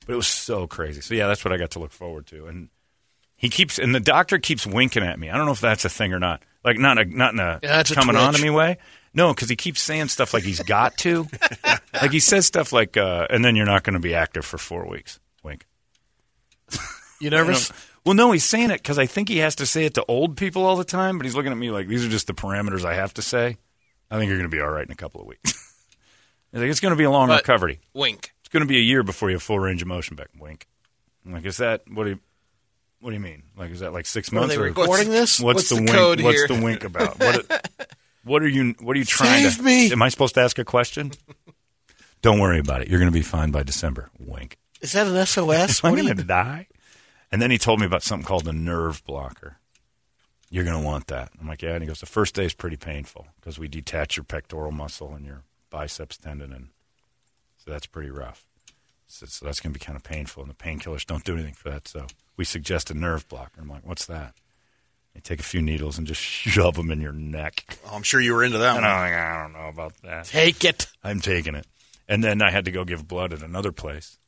[0.07, 1.01] But it was so crazy.
[1.01, 2.47] So yeah, that's what I got to look forward to.
[2.47, 2.69] And
[3.37, 5.31] he keeps and the doctor keeps winking at me.
[5.31, 6.43] I don't know if that's a thing or not.
[6.65, 8.79] Like not a, not in a Yeah, that's a coming on to me way.
[9.13, 11.27] No, because he keeps saying stuff like he's got to.
[12.01, 14.57] like he says stuff like, uh, and then you're not going to be active for
[14.59, 15.19] four weeks.
[15.43, 15.67] Wink.
[17.21, 17.73] You I nervous?
[18.05, 20.37] Well, no, he's saying it because I think he has to say it to old
[20.37, 22.85] people all the time, but he's looking at me like these are just the parameters
[22.85, 23.59] I have to say.
[24.11, 25.53] I think you're going to be all right in a couple of weeks.
[26.53, 27.81] he's like, it's going to be a long But- recovery.
[27.93, 28.33] Wink.
[28.41, 30.29] It's going to be a year before you have full range of motion back.
[30.39, 30.67] Wink.
[31.27, 32.21] I'm like, is that what do you?
[33.01, 33.43] What do you mean?
[33.57, 34.55] Like, is that like six Are months?
[34.55, 35.39] they or recording this?
[35.41, 35.91] What's, What's the, the wink?
[35.93, 36.49] code What's here?
[36.49, 37.19] the wink about?
[37.19, 37.71] What,
[38.25, 38.75] what are you?
[38.81, 39.63] What are you trying Save to?
[39.63, 39.93] me.
[39.93, 41.13] Am I supposed to ask a question?
[42.23, 42.89] Don't worry about it.
[42.89, 44.11] You're going to be fine by December.
[44.19, 44.59] Wink.
[44.81, 45.83] Is that an SOS?
[45.85, 46.67] Am I going to die?
[47.33, 49.57] And then he told me about something called a nerve blocker.
[50.51, 51.31] You're going to want that.
[51.41, 51.75] I'm like, yeah.
[51.75, 55.15] And he goes, the first day is pretty painful because we detach your pectoral muscle
[55.15, 56.69] and your biceps tendon, and
[57.57, 58.45] so that's pretty rough.
[59.07, 61.55] So, so that's going to be kind of painful, and the painkillers don't do anything
[61.55, 61.87] for that.
[61.87, 62.07] So
[62.37, 63.61] we suggest a nerve blocker.
[63.61, 64.35] I'm like, what's that?
[65.15, 67.79] You take a few needles and just shove them in your neck.
[67.87, 68.91] Oh, I'm sure you were into that And one.
[68.91, 70.25] I'm like, I don't know about that.
[70.27, 70.87] Take it.
[71.03, 71.67] I'm taking it.
[72.09, 74.19] And then I had to go give blood at another place.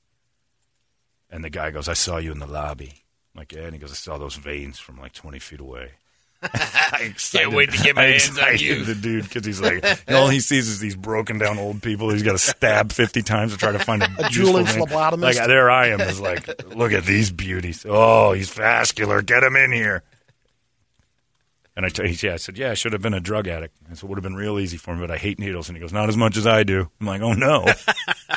[1.31, 3.05] And the guy goes, I saw you in the lobby.
[3.35, 3.63] I'm like, yeah.
[3.63, 5.93] And he goes, I saw those veins from like 20 feet away.
[6.43, 8.85] I excited, wait to get my I hands on excited you.
[8.85, 12.11] The dude, because he's like, all he sees is these broken down old people.
[12.11, 14.87] He's got to stab 50 times to try to find a, A jewel and useful
[14.87, 14.97] vein.
[14.99, 15.23] phlebotomist.
[15.23, 17.87] Like, there I am, is like, look at these beauties.
[17.89, 19.23] Oh, he's vascular.
[19.23, 20.03] Get him in here.
[21.75, 23.75] And I, t- he- yeah, I said, yeah, I should have been a drug addict.
[23.91, 25.69] I said, it would have been real easy for me, but I hate needles.
[25.69, 26.91] And he goes, not as much as I do.
[27.01, 27.65] I'm like, oh no.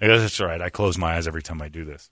[0.00, 0.60] I that's all right.
[0.60, 2.10] I close my eyes every time I do this.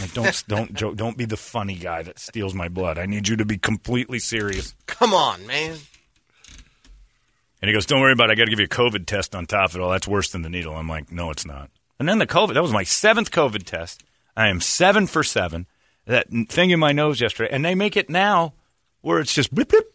[0.00, 2.98] Like, don't don't joke, don't be the funny guy that steals my blood.
[2.98, 4.74] I need you to be completely serious.
[4.86, 5.76] Come on, man.
[7.60, 8.32] And he goes, "Don't worry about it.
[8.32, 9.90] I got to give you a COVID test on top of it all.
[9.90, 12.54] That's worse than the needle." I'm like, "No, it's not." And then the COVID.
[12.54, 14.02] That was my seventh COVID test.
[14.36, 15.66] I am seven for seven.
[16.06, 18.54] That thing in my nose yesterday, and they make it now
[19.00, 19.91] where it's just blip blip.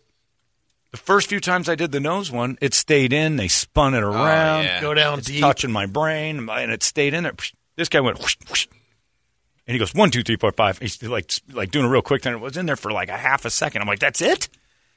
[0.91, 3.35] The first few times I did the nose one, it stayed in.
[3.35, 4.63] They spun it oh, around.
[4.63, 4.81] yeah.
[4.81, 5.41] Go down It's deep.
[5.41, 7.33] touching my brain, and it stayed in there.
[7.75, 8.67] This guy went, whoosh, whoosh.
[9.67, 10.79] and he goes one, two, three, four, five.
[10.79, 12.33] He's like like doing a real quick thing.
[12.33, 13.81] It was in there for like a half a second.
[13.81, 14.47] I'm like, that's it.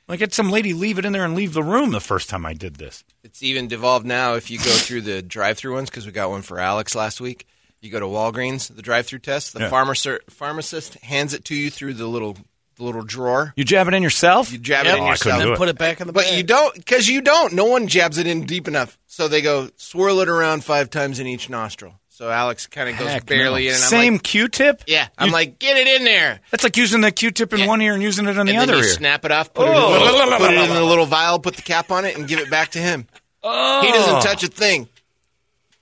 [0.09, 2.45] Like, had some lady leave it in there and leave the room the first time
[2.45, 3.05] I did this.
[3.23, 4.35] It's even devolved now.
[4.35, 7.47] If you go through the drive-through ones, because we got one for Alex last week.
[7.81, 9.53] You go to Walgreens, the drive-through test.
[9.53, 9.71] The Yeah.
[9.71, 12.37] pharmacer, pharmacist hands it to you through the little
[12.81, 13.53] the little drawer.
[13.57, 14.51] You jab it in yourself?
[14.53, 14.95] You jab Yep.
[14.95, 15.43] it in Oh, I couldn't yourself.
[15.43, 15.57] do it.
[15.59, 16.37] Put it back in the But bag.
[16.37, 17.53] you don't, because you don't.
[17.53, 18.99] No one jabs it in deep enough.
[19.07, 21.95] So they go swirl it around five times in each nostril.
[22.09, 23.69] So Alex kind of goes Heck barely no.
[23.71, 23.75] in.
[23.77, 24.83] And I'm Same like, Q-tip?
[24.87, 25.09] yeah.
[25.17, 26.41] I'm You- like, get it in there.
[26.51, 27.67] That's like using the Q-tip in Yeah.
[27.67, 28.95] one ear and using it on the and other then you ear.
[28.95, 29.91] snap it off, put, it, in the- oh.
[29.91, 32.51] little, put it in a little vial, put the cap on it, and give it
[32.51, 33.07] back to him.
[33.43, 33.81] Oh.
[33.83, 34.89] He doesn't touch a thing.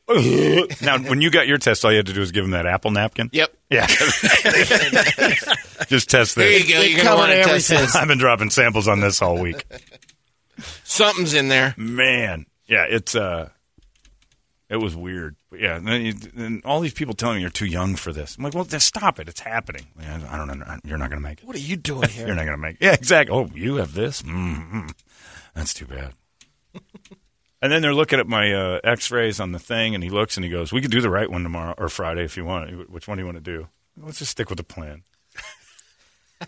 [0.83, 2.64] now, when you got your test, all you had to do was give him that
[2.64, 3.29] apple napkin.
[3.31, 3.55] Yep.
[3.71, 3.87] Yeah.
[5.87, 6.81] Just test There you go.
[6.81, 7.94] You're going to want to test this.
[7.94, 9.66] I've been dropping samples on this all week.
[10.83, 11.75] Something's in there.
[11.77, 13.51] Man, yeah, it's uh,
[14.71, 15.37] it was weird.
[15.51, 18.11] But yeah, and, then you, and all these people telling me you're too young for
[18.11, 18.37] this.
[18.37, 19.29] I'm like, well, just stop it.
[19.29, 19.88] It's happening.
[19.94, 20.77] Man, I don't know.
[20.85, 21.47] You're not going to make it.
[21.47, 22.27] What are you doing here?
[22.27, 22.85] You're not going to make it.
[22.85, 23.37] Yeah, exactly.
[23.37, 24.23] Oh, you have this?
[24.23, 24.90] mm
[25.55, 26.14] That's too bad.
[27.61, 30.44] And then they're looking at my uh, X-rays on the thing, and he looks and
[30.44, 32.90] he goes, "We could do the right one tomorrow or Friday if you want.
[32.90, 33.68] Which one do you want to do?
[34.01, 35.03] Let's just stick with the plan.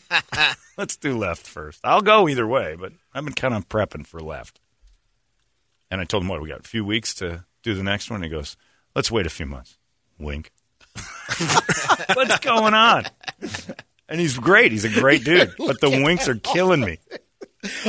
[0.77, 1.81] Let's do left first.
[1.83, 4.61] I'll go either way, but I've been kind of prepping for left.
[5.91, 6.41] And I told him, "What?
[6.41, 8.57] We got a few weeks to do the next one." He goes,
[8.95, 9.77] "Let's wait a few months."
[10.19, 10.53] Wink.
[12.15, 13.05] What's going on?
[14.09, 14.73] And he's great.
[14.73, 15.55] He's a great dude.
[15.59, 16.99] But the winks are killing me.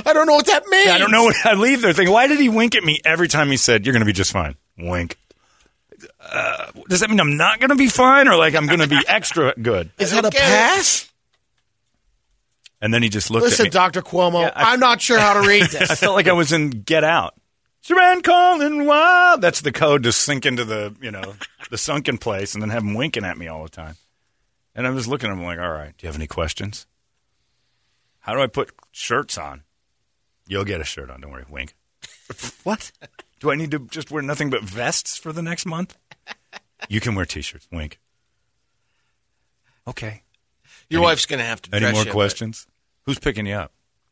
[0.05, 0.89] I don't know what that means.
[0.89, 3.27] I don't know what I leave there thinking, why did he wink at me every
[3.27, 4.55] time he said, You're going to be just fine?
[4.77, 5.17] Wink.
[6.19, 8.87] Uh, does that mean I'm not going to be fine or like I'm going to
[8.87, 9.91] be extra good?
[9.99, 11.09] Is that a pass?
[12.81, 13.79] And then he just looked Listen, at me.
[13.79, 14.01] Listen, Dr.
[14.01, 15.91] Cuomo, Yeah, I- I'm not sure how to read this.
[15.91, 17.35] I felt like I was in Get Out.
[17.81, 19.41] Sharon calling wild.
[19.41, 21.33] That's the code to sink into the, you know,
[21.69, 23.95] the sunken place and then have him winking at me all the time.
[24.75, 26.85] And I was looking at him like, all right, do you have any questions?
[28.21, 29.63] How do I put shirts on?
[30.47, 31.21] You'll get a shirt on.
[31.21, 31.45] Don't worry.
[31.49, 31.75] Wink.
[32.63, 32.91] what?
[33.39, 35.97] Do I need to just wear nothing but vests for the next month?
[36.89, 37.67] You can wear t-shirts.
[37.71, 37.99] Wink.
[39.87, 40.21] Okay.
[40.89, 42.67] Your Any- wife's going to have to Any dress more you, questions?
[43.05, 43.71] Who's picking you up?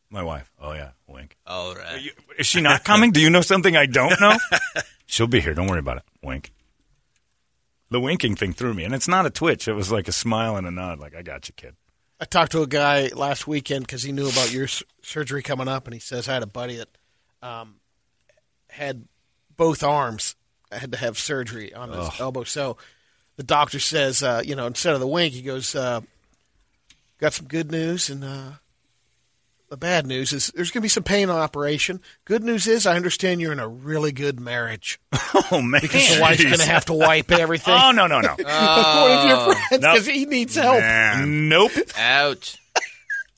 [0.10, 0.52] My wife.
[0.60, 0.92] Oh yeah.
[1.08, 1.38] Wink.
[1.46, 2.02] All right.
[2.02, 3.12] You- Is she not coming?
[3.12, 4.38] Do you know something I don't know?
[5.06, 5.54] She'll be here.
[5.54, 6.04] Don't worry about it.
[6.24, 6.52] Wink.
[7.92, 9.68] The winking thing threw me, and it's not a twitch.
[9.68, 11.76] It was like a smile and a nod, like I got you, kid.
[12.20, 14.68] I talked to a guy last weekend because he knew about your
[15.02, 16.90] surgery coming up, and he says I had a buddy that
[17.42, 17.76] um,
[18.70, 19.06] had
[19.56, 20.36] both arms
[20.72, 22.44] had to have surgery on his elbow.
[22.44, 22.78] So
[23.38, 26.02] the doctor says, uh, you know, instead of the wink, he goes, uh,
[27.20, 28.52] "Got some good news and uh,
[29.70, 32.02] the bad news is there's going to be some pain on operation.
[32.26, 35.00] Good news is I understand you're in a really good marriage
[35.52, 38.34] Oh man, because the wife's going to have to wipe everything." Oh no no no,
[38.40, 39.54] According to your oh.
[39.54, 39.94] friends, Nope.
[39.94, 40.82] because he needs help.
[41.28, 42.58] nope, Ouch.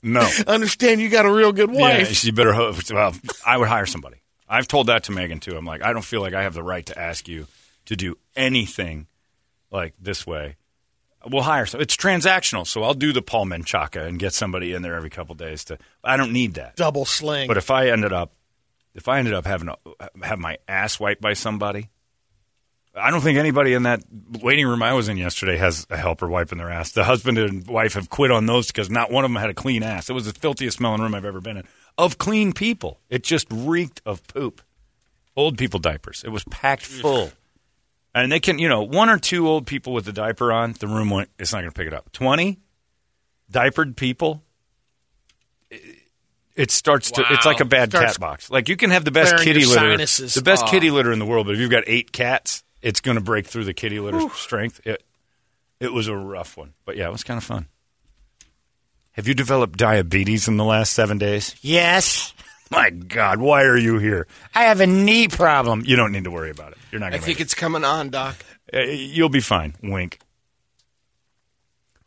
[0.01, 0.29] no.
[0.47, 2.13] Understand you got a real good Yeah, wife.
[2.13, 2.53] she better.
[2.53, 3.13] Hope, well,
[3.45, 4.17] I would hire somebody.
[4.47, 5.55] I've told that to Megan too.
[5.55, 7.47] I'm like, I don't feel like I have the right to ask you
[7.85, 9.07] to do anything
[9.71, 10.55] like this way.
[11.29, 11.81] We'll hire some.
[11.81, 15.35] It's transactional, so I'll do the Paul Menchaca and get somebody in there every couple
[15.35, 15.65] days.
[15.65, 16.75] To I don't need that.
[16.75, 17.47] Double sling.
[17.47, 18.33] But if I ended up,
[18.95, 19.75] if I ended up having a,
[20.25, 21.89] have my ass wiped by somebody,
[22.95, 24.03] I don't think anybody in that
[24.41, 26.91] waiting room I was in yesterday has a helper wiping their ass.
[26.91, 29.53] The husband and wife have quit on those because not one of them had a
[29.53, 30.09] clean ass.
[30.09, 31.63] It was the filthiest smelling room I've ever been in
[31.97, 32.99] of clean people.
[33.09, 34.61] It just reeked of poop.
[35.35, 36.23] Old people diapers.
[36.25, 37.31] It was packed full.
[38.13, 40.87] And they can, you know, one or two old people with the diaper on, the
[40.87, 42.11] room went, it's not going to pick it up.
[42.11, 42.59] 20
[43.49, 44.43] diapered people,
[46.55, 47.23] it starts to.
[47.29, 48.49] It's like a bad cat box.
[48.51, 50.33] Like you can have the best kitty litter, sinuses.
[50.33, 50.69] the best Oh.
[50.69, 51.45] kitty litter in the world.
[51.47, 54.81] But if you've got eight cats, it's going to break through the kitty litter strength.
[54.85, 55.03] It
[55.79, 57.67] it was a rough one, but yeah, it was kind of fun.
[59.13, 61.55] Have you developed diabetes in the last seven days?
[61.61, 62.33] Yes,
[62.71, 64.27] My God, why are you here?
[64.55, 65.83] I have a knee problem.
[65.85, 66.77] You don't need to worry about it.
[66.89, 67.25] You're not I going to.
[67.25, 68.37] I think it's coming on, Doc.
[68.73, 69.75] Uh, you'll be fine.
[69.83, 70.19] Wink.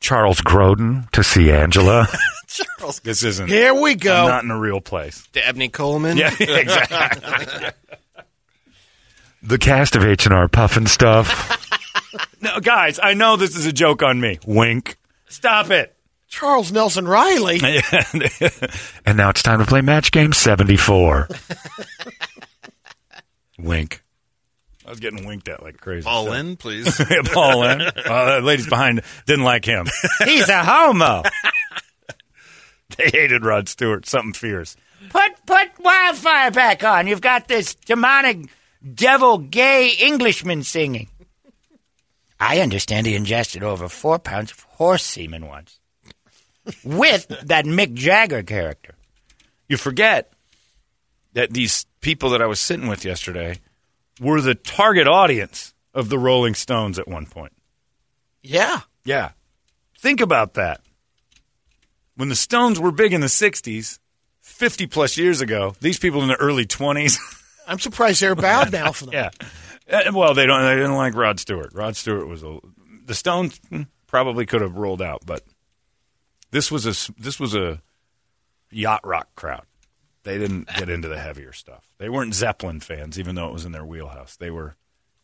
[0.01, 2.09] Charles Grodin to see Angela.
[2.49, 3.49] Charles this isn't.
[3.49, 4.29] Here we I'm go.
[4.29, 5.27] not in a real place.
[5.33, 6.17] Dabney Coleman.
[6.17, 7.71] Yeah, exactly.
[9.43, 11.61] the cast of H and R Pufnstuf.
[12.41, 14.39] no, guys, I know this is a joke on me.
[14.47, 14.97] Wink.
[15.29, 15.95] Stop it.
[16.35, 17.61] Charles Nelson Reilly.
[19.07, 21.29] and now it's time to play match game seventy four.
[23.59, 24.03] Wink.
[24.85, 26.09] I was getting winked at like crazy.
[26.09, 27.01] All So- in, please.
[27.11, 27.81] Yeah, Paul in.
[27.83, 29.87] Uh, the ladies behind didn't like him.
[30.25, 31.23] He's a homo.
[32.97, 34.05] they hated Rod Stewart.
[34.07, 34.77] Something fierce.
[35.11, 37.07] Put put wildfire back on.
[37.07, 38.49] You've got this demonic
[38.93, 41.07] devil gay Englishman singing.
[42.41, 45.79] I understand he ingested over four pounds of horse semen once.
[46.85, 48.95] With that Mick Jagger character.
[49.69, 50.33] you forget
[51.35, 53.59] that these people that I was sitting with yesterday
[54.21, 57.53] were the target audience of the Rolling Stones at one point.
[58.43, 58.81] Yeah.
[59.05, 59.31] Yeah.
[59.99, 60.81] Think about that.
[62.17, 63.99] When the Stones were big in the 60s,
[64.41, 67.19] 50 plus years ago, these people in their early 20s.
[67.67, 69.31] I'm surprised they're bowed now for them.
[69.89, 70.11] yeah.
[70.11, 71.71] Well, they don't they didn't like Rod Stewart.
[71.75, 72.59] Rod Stewart was a
[73.07, 75.43] the Stones hmm, probably could have rolled out, but
[76.55, 77.83] this was a s- this was a
[78.71, 79.65] yacht rock crowd.
[80.23, 81.85] They didn't get into the heavier stuff.
[81.99, 84.37] They weren't Zeppelin fans even though it was in their wheelhouse.
[84.37, 84.77] They were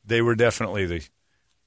[0.05, 1.03] they were definitely the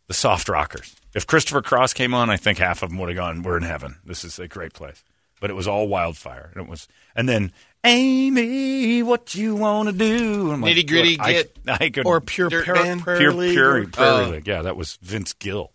[0.08, 0.96] the soft rockers.
[1.16, 3.64] If Christopher Cross came on, I think half of them would have gone, "We're in
[3.64, 4.00] heaven.
[4.06, 5.02] This is a great place."
[5.40, 7.52] But it was all wildfire, and it was, and then
[7.86, 10.56] Amy, what you want to do?
[10.56, 13.02] Like, Nitty-gritty look, I- get- I, could Or pure Dirt par- band?
[13.02, 14.30] prairie pure, league pure or- prairie Oh.
[14.30, 14.48] league.
[14.48, 15.72] Yeah, that was Vince Gill,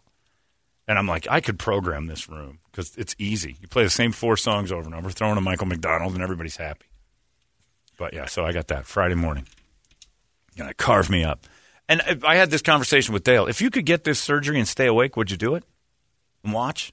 [0.87, 3.57] and I'm like, I could program this room because it's easy.
[3.61, 6.57] You play the same four songs over and over, throwing a Michael McDonald, and everybody's
[6.57, 6.87] happy.
[7.99, 9.49] But yeah, so I got that Friday morning.
[10.57, 11.45] Gonna carve me up.
[11.89, 13.49] And I- had this conversation with Dale.
[13.49, 15.65] If you could get this surgery and stay awake, would you do it
[16.45, 16.93] and watch?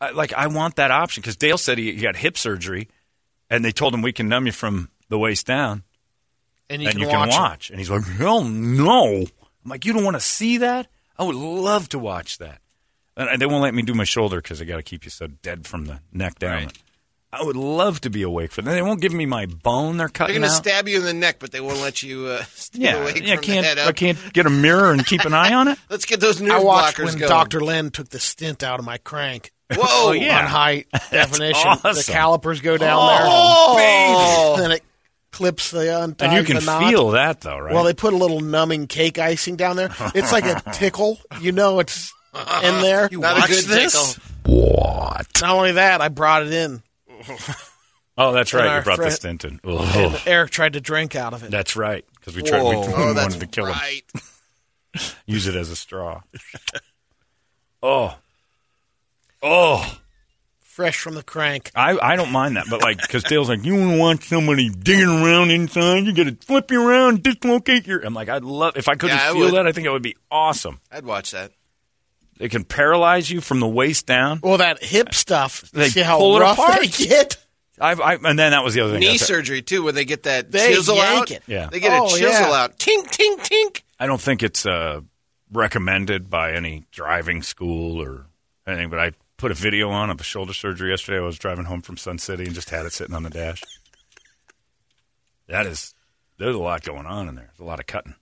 [0.00, 2.88] I, like, I want that option because Dale said he, he got hip surgery,
[3.50, 5.82] and they told him we can numb you from the waist down,
[6.70, 7.68] and you and can you watch can watch.
[7.68, 9.26] And he's like, hell no.
[9.26, 10.86] I'm like, you don't want to see that?
[11.18, 12.62] I would love to watch that.
[13.16, 15.28] And they won't let me do my shoulder because I got to keep you so
[15.28, 16.64] dead from the neck down.
[16.64, 16.78] Right.
[17.34, 18.70] I would love to be awake for that.
[18.70, 20.34] They won't give me my bone they're cutting.
[20.34, 22.80] They're going to stab you in the neck, but they won't let you uh, stay
[22.80, 25.34] yeah, awake yeah, from can't, the head I can't get a mirror and keep an
[25.34, 25.78] eye on it.
[25.90, 27.28] Let's get those nerve I watched blockers when going.
[27.28, 27.60] Dr.
[27.60, 30.12] Len took the stint out of my crank Whoa!
[30.12, 30.40] yeah.
[30.40, 31.70] on high definition.
[31.82, 33.26] The calipers go down there.
[33.28, 34.62] Oh, there.
[34.62, 34.84] Then it
[35.32, 37.74] clips the unties And you can feel that though, right?
[37.74, 39.90] Well, they put a little numbing cake icing down there.
[40.14, 41.18] It's like a tickle.
[41.40, 42.12] You know it's
[42.64, 43.08] in there.
[43.12, 44.14] Not a Watch good this?
[44.44, 45.26] What?
[45.40, 46.82] Not only that, I brought it in.
[48.18, 48.66] oh, that's right.
[48.66, 49.50] our You brought the friend- stint in.
[49.52, 51.50] And Oh, Eric tried to drink out of it.
[51.50, 52.04] that's right.
[52.18, 52.62] Because we tried.
[52.62, 53.72] We, we Oh, that's wanted to kill him.
[53.72, 54.02] right.
[55.26, 56.22] Use it as a straw.
[57.82, 58.16] oh,
[59.42, 59.98] oh.
[60.60, 61.70] Fresh from the crank.
[61.76, 64.70] I, I don't mind that, but like, because Dale's like, you want to watch somebody
[64.70, 66.04] digging around inside?
[66.04, 68.00] You got to flip you around, dislocate your.
[68.04, 69.54] I'm like, I'd love if I couldn't Yeah, I feel would.
[69.54, 69.66] that.
[69.68, 70.80] I think it would be awesome.
[70.90, 71.52] I'd watch that.
[72.40, 74.40] It can paralyze you from the waist down.
[74.42, 75.62] Well, that hip stuff.
[75.70, 76.80] They see how pull it apart.
[76.80, 77.36] they get?
[77.80, 79.00] I've, I, and then that was the other thing.
[79.00, 81.30] Knee surgery too, where they get that They chisel yank out.
[81.32, 81.42] it.
[81.46, 81.68] Yeah.
[81.70, 82.52] they get Oh, a chisel yeah.
[82.64, 82.78] out.
[82.78, 83.82] Tink, tink, tink.
[83.98, 85.00] I don't think it's uh,
[85.52, 88.26] recommended by any driving school or
[88.66, 91.18] anything, but I put a video on of a shoulder surgery yesterday.
[91.18, 93.62] I was driving home from Sun City and just had it sitting on the dash.
[95.48, 95.94] That is,
[96.38, 97.46] there's a lot going on in there.
[97.56, 98.14] There's a lot of cutting,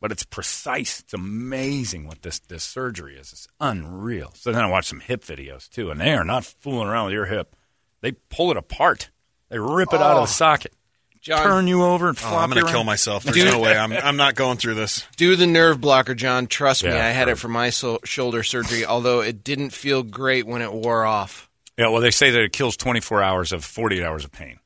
[0.00, 1.00] but it's precise.
[1.00, 3.32] It's amazing what this this surgery is.
[3.32, 4.32] It's unreal.
[4.34, 7.14] So then I watched some hip videos too, and they are not fooling around with
[7.14, 7.56] your hip.
[8.00, 9.10] They pull it apart.
[9.48, 10.26] They rip it out of the oh.
[10.26, 10.72] socket,
[11.20, 13.24] John, turn you over, and Oh, I'm going to kill myself.
[13.24, 13.52] There's Dude.
[13.52, 13.76] no way.
[13.76, 15.04] I'm, I'm not going through this.
[15.16, 16.46] do the nerve blocker, John.
[16.46, 17.32] Trust me, I had sure.
[17.32, 18.84] it for my so- shoulder surgery.
[18.84, 21.50] Although it didn't feel great when it wore off.
[21.76, 24.58] Yeah, well, they say that it kills 24 hours of 48 hours of pain.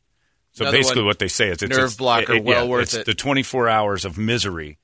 [0.52, 2.94] So Another basically, one, what they say is it's nerve it's- blocker, well worth it's
[2.94, 3.06] it.
[3.06, 4.76] The 24 hours of misery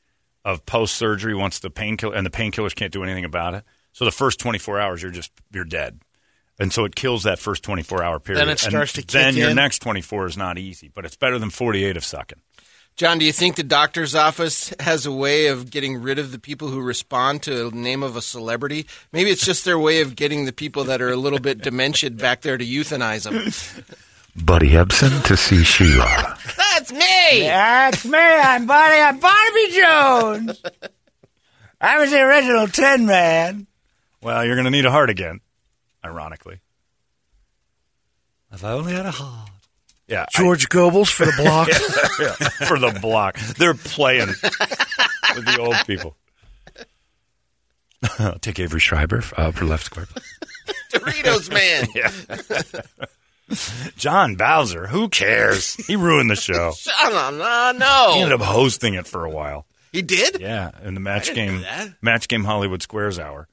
[0.46, 3.64] of post surgery once the painkiller and the painkillers can't do anything about it.
[3.92, 6.00] So the first 24 hours, you're just you're dead,
[6.59, 8.40] and so it kills that first 24 hour period.
[8.40, 9.56] Then it And starts to kick Then your in.
[9.56, 12.38] next 24 is not easy, but it's better than 48 of sucking.
[12.94, 16.38] John, do you think the doctor's office has a way of getting rid of the
[16.38, 18.87] people who respond to the name of a celebrity?
[19.12, 22.11] Maybe it's just their way of getting the people that are a little bit dementia
[22.12, 23.52] back there to euthanize them.
[24.44, 26.37] Buddy Ebsen to see Sheila.
[26.72, 27.40] That's me.
[27.42, 28.18] That's me.
[28.18, 29.01] I'm Bonnie.
[29.01, 30.62] I'm Barnaby Jones.
[31.81, 33.66] I was the original Tin Man.
[34.22, 35.40] Well, you're going to need a heart again,
[36.05, 36.61] ironically.
[38.53, 39.51] If I only had a heart.
[40.07, 41.68] Yeah, I- George Gobel for the block.
[42.20, 43.38] yeah, for the block.
[43.59, 46.14] They're playing with the old people.
[48.18, 50.07] I'll take Avery Schreiber uh, for left square.
[50.93, 51.87] Doritos man.
[53.97, 55.74] John Bowzer, who cares?
[55.86, 56.72] He ruined the show.
[57.09, 59.66] No, no, He ended up hosting it for a while.
[59.92, 60.40] He did?
[60.40, 61.64] Yeah, in the match game,
[62.03, 63.47] match game Hollywood Squares hour.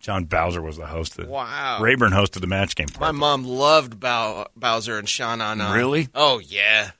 [0.00, 1.18] John Bowzer was the host.
[1.18, 1.28] Of.
[1.28, 1.78] Wow.
[1.80, 2.88] Rayburn hosted the match game.
[3.00, 5.72] My mom loved Bow- Bowzer and Sha Na Na.
[5.74, 6.08] Really?
[6.14, 6.90] Oh yeah.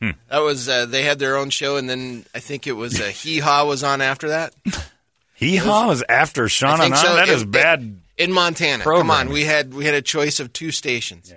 [0.00, 0.10] Hmm.
[0.30, 3.04] That was uh, they had their own show, and then I think it was uh,
[3.04, 4.54] Hee Haw was on after that
[5.34, 7.14] Hee Haw was after Sean think so.
[7.16, 7.98] That It- is it- bad.
[8.20, 8.84] In Montana.
[8.84, 11.32] Come on, we had we had a choice of two stations.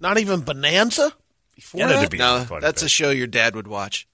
[0.00, 1.12] Not even Bonanza
[1.54, 4.06] before Yeah, that'd be No, quite a that's a show your dad would watch.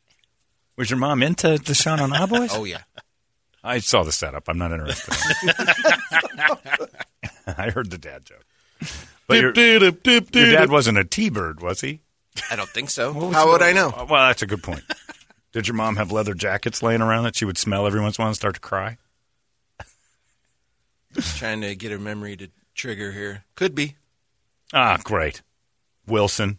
[0.76, 2.50] Was your mom into the Sha Na Na boys?
[2.52, 2.82] Oh yeah.
[3.62, 4.48] I saw the setup.
[4.48, 5.12] I'm not interested.
[7.46, 8.44] I heard the dad joke.
[9.26, 9.90] But your, your
[10.52, 12.00] dad wasn't a T-bird, was he?
[12.50, 13.12] I don't think so.
[13.32, 13.88] How would I know?
[13.88, 14.84] Uh, Well, that's a good point.
[15.52, 18.22] Did your mom have leather jackets laying around that she would smell every once in
[18.22, 18.96] a while and start to cry?
[21.36, 23.44] Trying to get a memory to trigger here.
[23.54, 23.96] Could be.
[24.72, 25.42] Ah, great.
[26.06, 26.58] Wilson.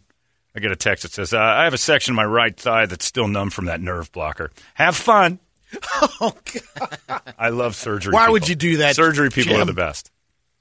[0.54, 2.86] I get a text that says, uh, I have a section of my right thigh
[2.86, 4.50] that's still numb from that nerve blocker.
[4.74, 5.38] Have fun.
[6.22, 6.34] Oh,
[6.76, 7.20] God.
[7.38, 8.12] I love surgery.
[8.12, 8.32] Why people.
[8.32, 9.62] would you do that, Surgery people Jim?
[9.62, 10.10] are the best.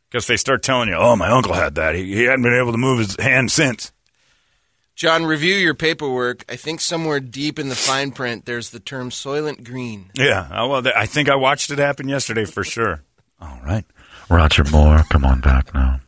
[0.09, 1.95] Because they start telling you, oh, my uncle had that.
[1.95, 3.91] He, he hadn't been able to move his hand since.
[4.95, 6.45] John, review your paperwork.
[6.47, 10.11] I think somewhere deep in the fine print there's the term soylent green.
[10.13, 10.41] Yeah.
[10.41, 13.01] Uh, well, I think I watched it happen yesterday for sure.
[13.41, 13.85] All right.
[14.29, 16.01] Roger Moore, come on back now.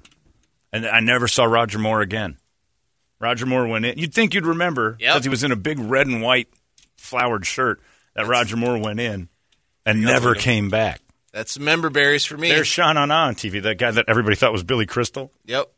[0.73, 2.37] And I never saw Roger Moore again.
[3.19, 3.97] Roger Moore went in.
[3.97, 5.23] You'd think you'd remember because Yep.
[5.23, 6.47] he was in a big red and white
[6.97, 7.79] flowered shirt
[8.15, 9.29] that Roger Moore went in
[9.85, 11.01] and never came back.
[11.31, 12.49] That's member berries for me.
[12.49, 15.31] There's Sha Na Na on TV, that guy that everybody thought was Billy Crystal.
[15.45, 15.71] yep.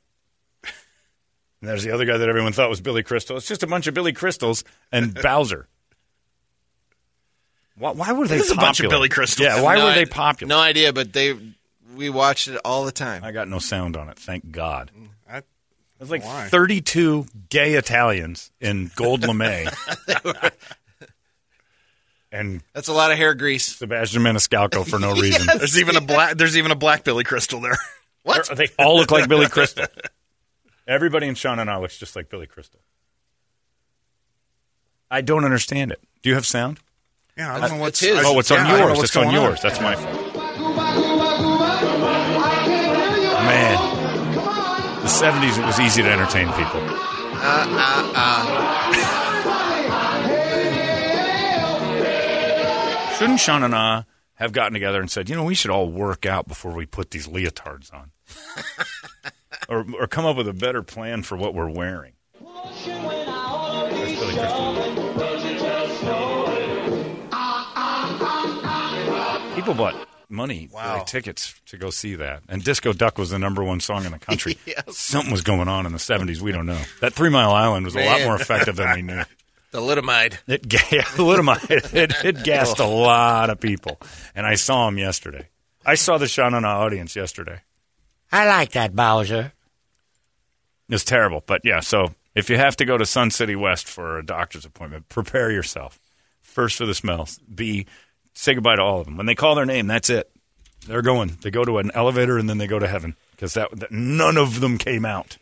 [0.63, 3.37] And there's the other guy that everyone thought was Billy Crystal.
[3.37, 5.67] It's just a bunch of Billy Crystals and Bowzer.
[7.75, 8.67] Why, why were they This is a popular?
[8.67, 9.45] bunch of Billy Crystals.
[9.47, 10.49] Yeah, why No were they popular?
[10.49, 11.35] No idea, but they
[11.95, 13.23] we watched it all the time.
[13.23, 14.91] I got no sound on it, thank God.
[14.97, 15.43] Mm, I-
[15.97, 16.47] There's like Why?
[16.49, 19.69] 32 gay Italians in gold lame.
[22.31, 23.65] and That's a lot of hair grease.
[23.77, 25.45] Sebastian Maniscalco for no reason.
[25.57, 26.37] There's even a black.
[26.37, 27.77] There's even a black Billy Crystal there.
[28.23, 28.49] What?
[28.55, 29.85] They all look like Billy Crystal.
[30.87, 32.79] Everybody in Sha Na Na looks just like Billy Crystal.
[35.11, 36.01] I don't understand it.
[36.21, 36.79] Do you have sound?
[37.37, 38.01] Yeah, I don't know what's.
[38.01, 38.25] It's his.
[38.25, 39.03] I- Oh, it's yeah, on I yours.
[39.03, 39.61] It's on going yours.
[39.61, 40.19] That's my fault.
[43.43, 43.77] Man,
[45.01, 46.81] the 70s, it was easy to entertain people.
[53.17, 54.03] Shouldn't Sha Na Na
[54.35, 57.11] have gotten together and said, you know, we should all work out before we put
[57.11, 58.11] these leotards on?
[59.69, 62.13] or, or come up with a better plan for what we're wearing?
[62.41, 64.92] That's Billy Crystal.
[69.63, 70.97] People bought money Wow.
[70.97, 72.43] like, tickets to go see that.
[72.49, 74.57] And Disco Duck was the number one song in the country.
[74.89, 76.41] Something was going on in the 70s.
[76.41, 76.81] We don't know.
[76.99, 79.23] That Three Mile Island was a lot more effective than we knew.
[79.71, 80.37] Thalidomide.
[80.47, 81.93] It, ga- yeah, thalidomide.
[81.93, 83.01] It, it gassed a oh.
[83.01, 83.99] lot of people.
[84.35, 85.47] And I saw him yesterday.
[85.85, 87.61] I saw the Sha Na Na audience yesterday.
[88.31, 89.53] I like that, Bowzer.
[90.89, 91.41] It's terrible.
[91.45, 94.65] But yeah, so if you have to go to Sun City West for a doctor's
[94.65, 95.99] appointment, prepare yourself.
[96.41, 97.39] First for the smells.
[97.39, 97.87] B,
[98.33, 99.17] say goodbye to all of them.
[99.17, 100.29] When they call their name, that's it.
[100.87, 101.37] They're going.
[101.41, 104.37] They go to an elevator and then they go to heaven because that, that none
[104.37, 105.37] of them came out.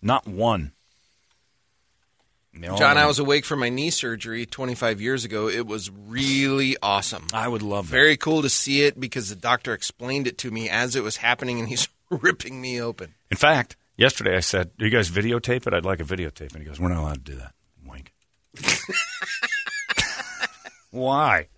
[0.00, 0.72] Not one.
[2.54, 5.48] John, I was awake for my knee surgery 25 years ago.
[5.48, 7.26] It was really awesome.
[7.32, 7.92] I would love that.
[7.92, 11.16] Very cool to see it because the doctor explained it to me as it was
[11.16, 13.14] happening and he's ripping me open.
[13.30, 15.72] In fact, yesterday I said, "Do you guys videotape it?
[15.72, 17.54] I'd like a videotape." And he goes, "We're not allowed to do that."
[17.86, 18.12] Wink.
[20.92, 21.48] Why?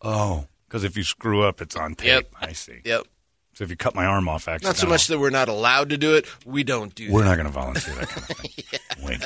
[0.00, 2.06] Oh, because if you screw up, it's on tape.
[2.06, 2.30] Yep.
[2.40, 2.80] I see.
[2.84, 3.06] Yep.
[3.54, 5.90] So if you cut my arm off, accidentally, Not so much that we're not allowed
[5.90, 6.26] to do it.
[6.46, 7.30] We don't do we're that.
[7.30, 8.80] not going to volunteer that kind of thing.
[9.04, 9.22] Wink.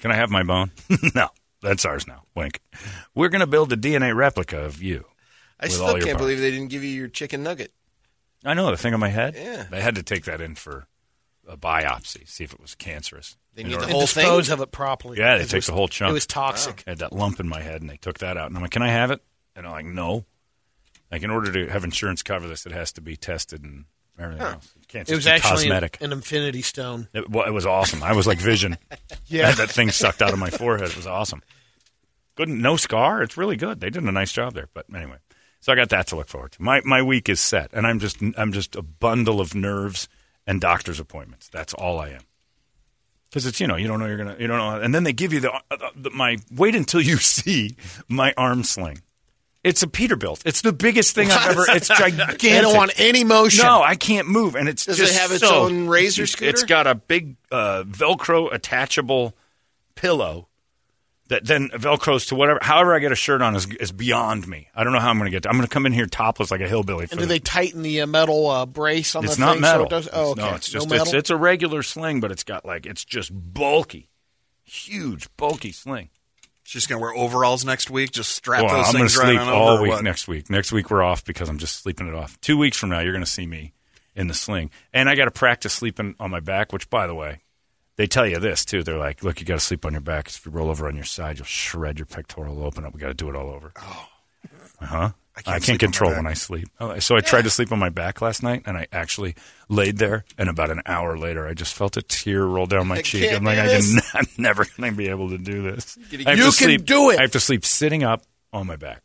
[0.00, 0.70] Can I have my bone?
[1.16, 1.28] no,
[1.60, 2.22] that's ours now.
[2.36, 2.60] Wink.
[3.12, 5.04] We're going to build a DNA replica of you.
[5.58, 7.72] I still can't your believe they didn't give you your chicken nugget.
[8.44, 9.34] I know the thing on my head.
[9.36, 9.64] Yeah.
[9.68, 10.86] They had to take that in for
[11.50, 13.36] a biopsy, see if it was cancerous.
[13.54, 14.22] They In need order- the whole thing.
[14.24, 15.18] dispose of it properly.
[15.18, 16.10] Yeah, they It take was- the whole chunk.
[16.10, 16.84] It was toxic.
[16.86, 18.46] I had that lump in my head, and they took that out.
[18.46, 19.22] And I'm like, "Can I have it?"
[19.56, 20.24] And I'm like, "No."
[21.10, 23.86] Like, in order to have insurance cover this, it has to be tested and
[24.16, 24.68] everything else.
[24.80, 25.98] It can't It was be actually an, cosmetic.
[26.00, 27.08] an infinity stone.
[27.12, 28.02] It, well, it was awesome.
[28.04, 28.78] I was like Vision.
[28.92, 28.96] I
[29.36, 30.90] had that thing sucked out of my forehead.
[30.90, 31.42] It was awesome.
[32.36, 33.22] Good, no scar.
[33.22, 33.80] It's really good.
[33.80, 34.68] They did a nice job there.
[34.72, 35.16] But anyway,
[35.60, 36.62] so I got that to look forward to.
[36.62, 40.08] My my week is set, and I'm just I'm just a bundle of nerves
[40.50, 41.48] and doctor's appointments.
[41.48, 42.22] That's all I am.
[43.28, 45.12] Because it's you know you don't know you're gonna you don't know, and then they
[45.12, 45.60] give you the, uh,
[45.94, 47.76] the my wait until you see
[48.08, 49.02] my arm sling.
[49.62, 50.42] It's a Peterbilt.
[50.46, 51.64] It's the biggest thing I've ever.
[51.68, 52.40] It's gigantic.
[52.42, 53.64] They don't want any motion.
[53.64, 56.50] No, I can't move, and it's Does just it have its so- own razor scooter?
[56.50, 59.36] It's got a big uh, Velcro attachable
[59.94, 60.48] pillow
[61.30, 62.60] that then velcros to whatever.
[62.62, 64.68] However, I get a shirt on is, is beyond me.
[64.74, 65.46] I don't know how I'm going to get.
[65.46, 67.06] I'm going to come in here topless like a hillbilly.
[67.06, 69.52] For And do the- they tighten the uh, metal uh, brace on it's the not
[69.54, 69.60] thing?
[69.62, 69.80] metal.
[69.80, 70.42] So it does, oh, okay.
[70.42, 71.18] No, it's just no it's, metal?
[71.18, 74.10] it's a regular sling, but it's got like it's just bulky,
[74.64, 76.10] huge, bulky sling.
[76.62, 78.12] She's gonna wear overalls next week.
[78.12, 79.80] Just strap Well, those I'm going to things right sleep on all over.
[79.80, 80.04] or week what?
[80.04, 80.50] next week.
[80.50, 82.40] Next week we're off because I'm just sleeping it off.
[82.40, 83.72] Two weeks from now, you're going to see me
[84.14, 86.72] in the sling, and I got to practice sleeping on my back.
[86.72, 87.40] Which, by the way,
[88.00, 88.82] they tell you this too.
[88.82, 90.28] They're like, "Look, you got to sleep on your back.
[90.28, 92.94] If you roll over on your side, you'll shred your pectoral open up.
[92.94, 94.08] We got to do it all over." Oh,
[94.80, 95.10] uh huh.
[95.36, 96.68] I can't, on my control when I sleep.
[96.80, 99.34] Oh, So I tried to sleep on my back last night, and I actually
[99.68, 100.24] laid there.
[100.38, 103.30] And about an hour later, I just felt a tear roll down my I cheek.
[103.32, 105.98] I'm like, I can, I'm never going to be able to do this.
[106.10, 107.18] You I can to sleep, do it.
[107.18, 109.02] I have to sleep sitting up on my back.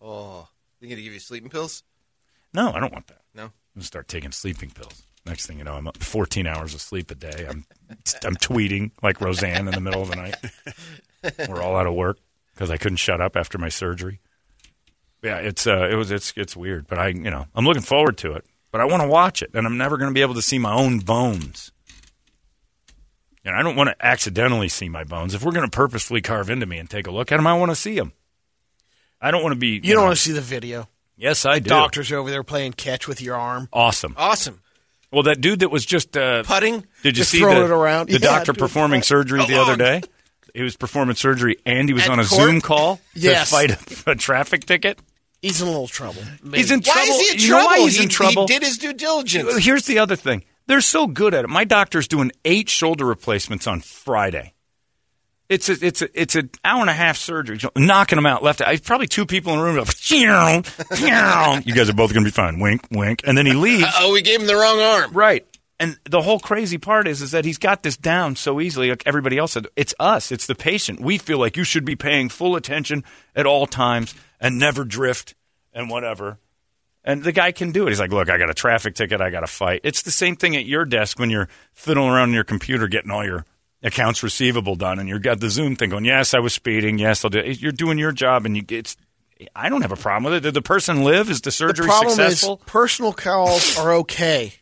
[0.00, 0.48] Oh,
[0.80, 1.82] they gonna give you sleeping pills?
[2.54, 3.20] No, I don't want that.
[3.34, 3.44] No.
[3.44, 5.02] I'm gonna start taking sleeping pills.
[5.28, 7.46] Next thing you know, I'm up 14 hours of sleep a day.
[7.48, 7.64] I'm
[8.24, 10.36] I'm tweeting like Roseanne in the middle of the night.
[11.48, 12.18] We're all out of work
[12.54, 14.20] because I couldn't shut up after my surgery.
[15.22, 18.16] Yeah, it's uh, it was it's it's weird, but I you know I'm looking forward
[18.18, 18.44] to it.
[18.70, 20.58] But I want to watch it, and I'm never going to be able to see
[20.58, 21.72] my own bones.
[23.44, 25.34] And I don't want to accidentally see my bones.
[25.34, 27.54] If we're going to purposefully carve into me and take a look at them, I
[27.54, 28.12] want to see them.
[29.22, 29.68] I don't want to be.
[29.68, 30.88] You don't know- want to see the video.
[31.16, 31.70] Yes, I do.
[31.70, 33.68] Doctors over there playing catch with your arm.
[33.72, 34.14] Awesome.
[34.16, 34.60] Awesome.
[35.10, 36.80] Well, that dude that was just uh, Putting?
[37.02, 38.08] Did you Just see throwing the, it around?
[38.08, 40.02] the Yeah, doctor doing performing surgery the other day?
[40.54, 42.40] He was performing surgery and he was At on a court?
[42.42, 43.48] Zoom call Yes.
[43.50, 44.98] to fight a, a traffic ticket.
[45.40, 46.20] He's in a little trouble.
[46.52, 47.12] He's in Why trouble.
[47.12, 47.62] is he in you trouble?
[47.62, 48.46] know why he's he, in trouble?
[48.48, 49.64] He did his due diligence.
[49.64, 50.44] Here's the other thing.
[50.66, 51.48] They're so good at it.
[51.48, 54.52] My doctor's doing eight shoulder replacements on Friday.
[55.48, 58.60] It's a, it's a, it's an hour and a half surgery, knocking them out left.
[58.60, 59.76] I probably two people in the room.
[59.76, 62.60] Go, "Phew, phew." you guys are both going to be fine.
[62.60, 63.90] Wink, wink, and then he leaves.
[63.98, 65.12] Oh, we gave him the wrong arm.
[65.12, 65.46] Right.
[65.80, 68.90] And the whole crazy part is, is that he's got this down so easily.
[68.90, 70.32] Like everybody else said, it's us.
[70.32, 71.00] It's the patient.
[71.00, 73.04] We feel like you should be paying full attention
[73.36, 75.34] at all times and never drift
[75.72, 76.38] and whatever.
[77.04, 77.90] And the guy can do it.
[77.90, 79.20] He's like, look, I got a traffic ticket.
[79.20, 79.80] I got a fight.
[79.84, 83.12] It's the same thing at your desk when you're fiddling around on your computer getting
[83.12, 83.46] all your
[83.82, 86.04] accounts receivable done, and you've got the Zoom thing going.
[86.04, 86.98] Yes, I was speeding.
[86.98, 87.38] Yes, I'll do.
[87.38, 87.60] It.
[87.60, 88.64] You're doing your job, and you.
[88.70, 88.96] It's.
[89.54, 90.40] I don't have a problem with it.
[90.40, 91.30] Did the person live?
[91.30, 92.54] Is the The surgery problem successful?
[92.56, 94.54] is personal calls are okay.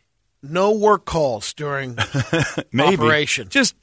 [0.43, 1.97] No work calls during
[2.71, 2.93] Maybe.
[2.95, 3.49] operation.
[3.49, 3.75] Just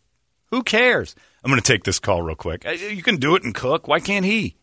[0.51, 1.17] who cares?
[1.43, 2.65] I'm going to take this call real quick.
[2.65, 3.89] You can do it and cook.
[3.89, 4.55] Why can't he?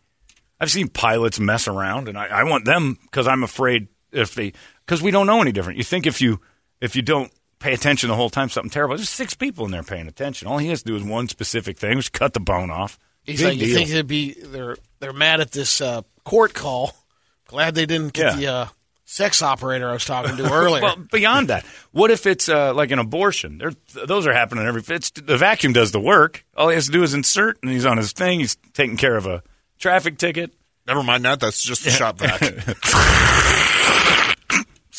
[0.59, 4.53] I've seen pilots mess around, and I, I want them because I'm afraid if they
[4.86, 5.78] because we don't know any different.
[5.80, 6.39] You think if you
[6.80, 7.30] if you don't
[7.62, 8.95] pay attention the whole time, something terrible.
[8.97, 10.47] There's six people in there paying attention.
[10.47, 12.97] All he has to do is one specific thing, which is cut the bone off.
[13.24, 13.76] He's Big like, you deal.
[13.78, 16.93] think it'd be they're they're mad at this uh, court call.
[17.45, 18.36] Glad they didn't get Yeah.
[18.36, 18.66] the uh,
[19.05, 20.82] sex operator I was talking to earlier.
[20.82, 23.57] Well, beyond that, what if it's uh, like an abortion?
[23.59, 23.74] There,
[24.07, 24.82] those are happening every.
[24.95, 26.43] It's, the vacuum does the work.
[26.57, 28.39] All he has to do is insert, and he's on his thing.
[28.39, 29.43] He's taking care of a
[29.78, 30.53] traffic ticket.
[30.88, 31.39] Never mind that.
[31.39, 32.41] That's just the shop vac.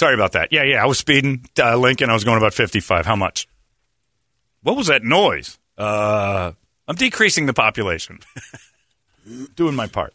[0.02, 0.48] Sorry about that.
[0.50, 0.82] Yeah, yeah.
[0.82, 2.10] I was speeding uh, Lincoln.
[2.10, 3.06] I was going about fifty-five.
[3.06, 3.46] How much?
[4.64, 5.60] What was that noise?
[5.78, 6.50] Uh,
[6.88, 8.18] I'm decreasing the population.
[9.54, 10.12] Doing my part.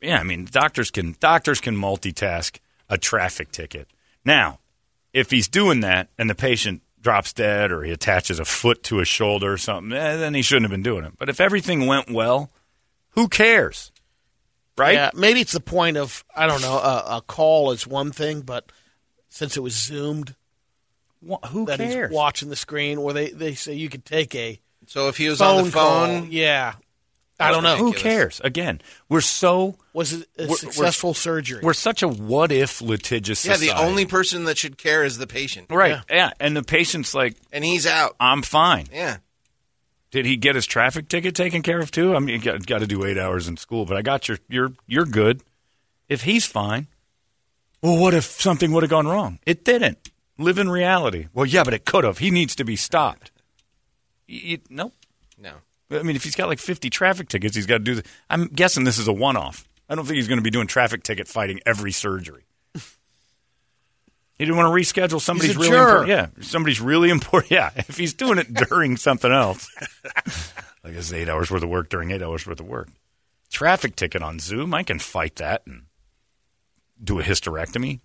[0.00, 3.86] Yeah, I mean, doctors can doctors can multitask a traffic ticket.
[4.24, 4.58] Now,
[5.12, 8.96] if he's doing that and the patient drops dead or he attaches a foot to
[8.96, 11.12] his shoulder or something, eh, then he shouldn't have been doing it.
[11.16, 12.50] But if everything went well,
[13.10, 13.92] who cares?
[14.80, 14.94] Right?
[14.94, 16.76] Yeah, maybe it's the point of I don't know.
[16.78, 18.70] A, a call is one thing, but
[19.28, 20.34] since it was zoomed,
[21.22, 22.08] Wha- who that cares?
[22.10, 25.28] he's watching the screen, or they they say you could take a So if he
[25.28, 26.28] was on the phone, call.
[26.32, 26.74] Yeah,
[27.38, 27.76] I don't know.
[27.76, 28.40] Who cares?
[28.42, 31.60] Again, we're so Was it a We're- successful surgery?
[31.62, 33.72] we're such a what if litigious yeah, society.
[33.72, 35.66] the only person that should care is the patient.
[35.70, 35.90] right.
[36.08, 36.16] Yeah.
[36.16, 36.30] Yeah.
[36.40, 38.16] and the patient's like, And he's out.
[38.20, 38.86] I'm fine.
[38.92, 39.18] Yeah.
[40.10, 42.16] Did he get his traffic ticket taken care of too?
[42.16, 44.72] I mean, got, got to do eight hours in school, but I got your you're
[44.86, 45.42] you're good.
[46.08, 46.88] If he's fine,
[47.82, 49.38] well, what if something would have gone wrong?
[49.46, 50.10] It didn't.
[50.38, 51.28] Live in reality.
[51.32, 52.18] Well, yeah, but it could have.
[52.18, 53.30] He needs to be stopped.
[54.26, 54.94] You, nope.
[55.38, 55.52] No.
[55.90, 58.46] I mean, if he's got like 50 traffic tickets, he's got to do the I'm
[58.46, 59.68] guessing this is a one off.
[59.88, 62.44] I don't think he's going to be doing traffic ticket fighting every surgery.
[64.40, 65.82] He didn't want to reschedule somebody's a really juror.
[66.02, 66.08] important.
[66.08, 67.50] Yeah, somebody's really important.
[67.50, 69.68] Yeah, if he's doing it during something else,
[70.82, 72.88] like it's eight hours worth of work during eight hours worth of work.
[73.50, 75.82] Traffic ticket on Zoom, I can fight that and
[77.04, 78.00] do a hysterectomy.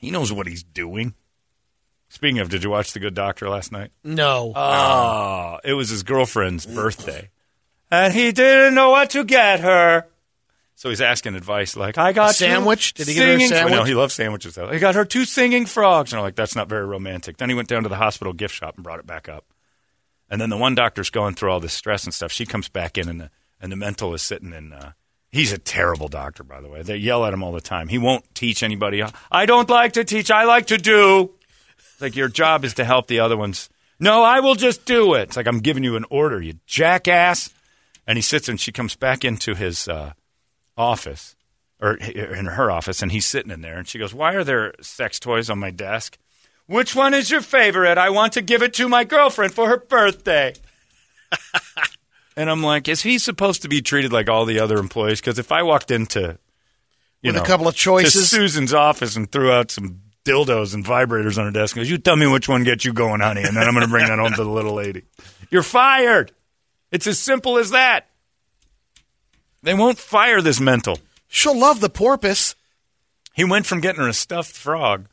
[0.00, 1.14] He knows what he's doing.
[2.08, 3.92] Speaking of, did you watch The Good Doctor last night?
[4.02, 4.52] no.
[4.56, 7.30] Oh, it was his girlfriend's birthday.
[7.88, 10.06] And he didn't know what to get her.
[10.74, 12.94] So he's asking advice like, I got A sandwich?
[12.94, 13.74] Did he get her a singing- sandwich?
[13.74, 14.68] No, he loves sandwiches, though.
[14.70, 16.12] He got her two singing frogs.
[16.12, 17.36] And I'm like, that's not very romantic.
[17.36, 19.44] Then he went down to the hospital gift shop and brought it back up.
[20.28, 22.32] And then the one doctor's going through all this stress and stuff.
[22.32, 24.72] She comes back in, and the, and the mental is sitting in.
[24.72, 24.92] Uh,
[25.30, 26.82] he's a terrible doctor, by the way.
[26.82, 27.88] They yell at him all the time.
[27.88, 29.04] He won't teach anybody.
[29.30, 30.30] I don't like to teach.
[30.30, 31.30] I like to do.
[31.78, 33.68] It's like your job is to help the other ones.
[34.00, 35.24] No, I will just do it.
[35.24, 37.50] It's like I'm giving you an order, you jackass.
[38.06, 40.14] And he sits and she comes back into his uh,
[40.76, 41.36] office
[41.80, 43.78] or in her office, and he's sitting in there.
[43.78, 46.18] And she goes, "Why are there sex toys on my desk?
[46.66, 47.98] Which one is your favorite?
[47.98, 50.54] I want to give it to my girlfriend for her birthday."
[52.36, 55.20] and I'm like, "Is he supposed to be treated like all the other employees?
[55.20, 56.38] Because if I walked into
[57.22, 58.12] you With a couple of choices.
[58.14, 61.76] to Susan's office and threw out some dildos and vibrators on her desk.
[61.76, 63.86] And goes, "You tell me which one gets you going, honey, and then I'm going
[63.86, 65.04] to bring that home to the little lady.
[65.50, 66.32] You're fired.
[66.90, 68.08] It's as simple as that.
[69.62, 70.98] They won't fire this mental.
[71.28, 72.56] She'll love the porpoise.
[73.34, 75.06] He went from getting her a stuffed frog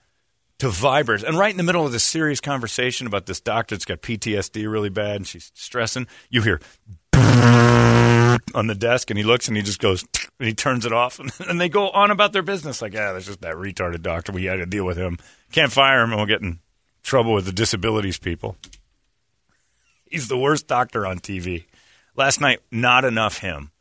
[0.59, 1.23] to vibers.
[1.23, 4.69] And right in the middle of this serious conversation about this doctor that's got PTSD
[4.69, 6.59] really bad and she's stressing, you hear
[8.53, 10.05] on the desk and he looks and he just goes
[10.39, 13.11] and he turns it off and, and they go on about their business like, yeah,
[13.11, 14.31] there's just that retarded doctor.
[14.31, 15.17] We had to deal with him.
[15.51, 16.59] Can't fire him and we'll get in
[17.03, 18.57] trouble with the disabilities people.
[20.05, 21.65] He's the worst doctor on TV.
[22.15, 23.71] Last night, not enough him.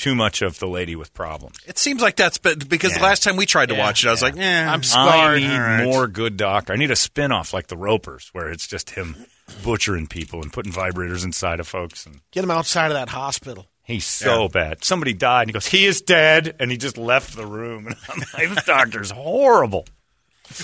[0.00, 1.58] Too much of the lady with problems.
[1.66, 3.80] It seems like that's but because the last time we tried to Yeah.
[3.84, 5.36] watch it, I was like, eh, I'm scarred.
[5.36, 5.84] I need All right.
[5.84, 6.72] more good doctor.
[6.72, 9.26] I need a spin off like the Ropers, where it's just him
[9.62, 12.06] butchering people and putting vibrators inside of folks.
[12.06, 13.66] And Get him outside of that hospital.
[13.82, 14.84] he's so bad.
[14.84, 17.86] Somebody died, and he goes, "He is dead," and he just left the room.
[17.88, 19.86] And I'm like, "This doctor's horrible."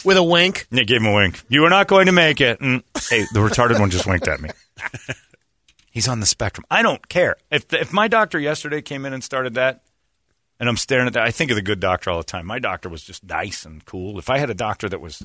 [0.04, 0.66] With a wink.
[0.70, 1.42] And they gave him a wink.
[1.48, 2.60] You are not going to make it.
[2.60, 4.48] And, hey, the retarded one just winked at me.
[5.96, 6.66] He's on the spectrum.
[6.70, 9.80] I don't care if if my doctor yesterday came in and started that.
[10.60, 11.22] And I'm staring at that.
[11.22, 12.44] I think of the good doctor all the time.
[12.44, 14.18] My doctor was just nice and cool.
[14.18, 15.24] If I had a doctor that was,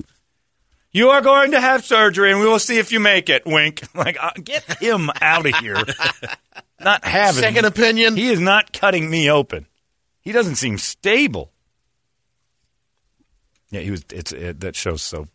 [0.90, 3.82] you are going to have surgery and we will see if you make it, wink.
[3.94, 5.76] Like, uh, get him out of here.
[6.80, 7.42] not having.
[7.42, 8.16] Second opinion.
[8.16, 9.66] He is not cutting me open.
[10.22, 11.52] He doesn't seem stable.
[13.70, 14.06] Yeah, he was.
[14.10, 15.28] It's it, that show's so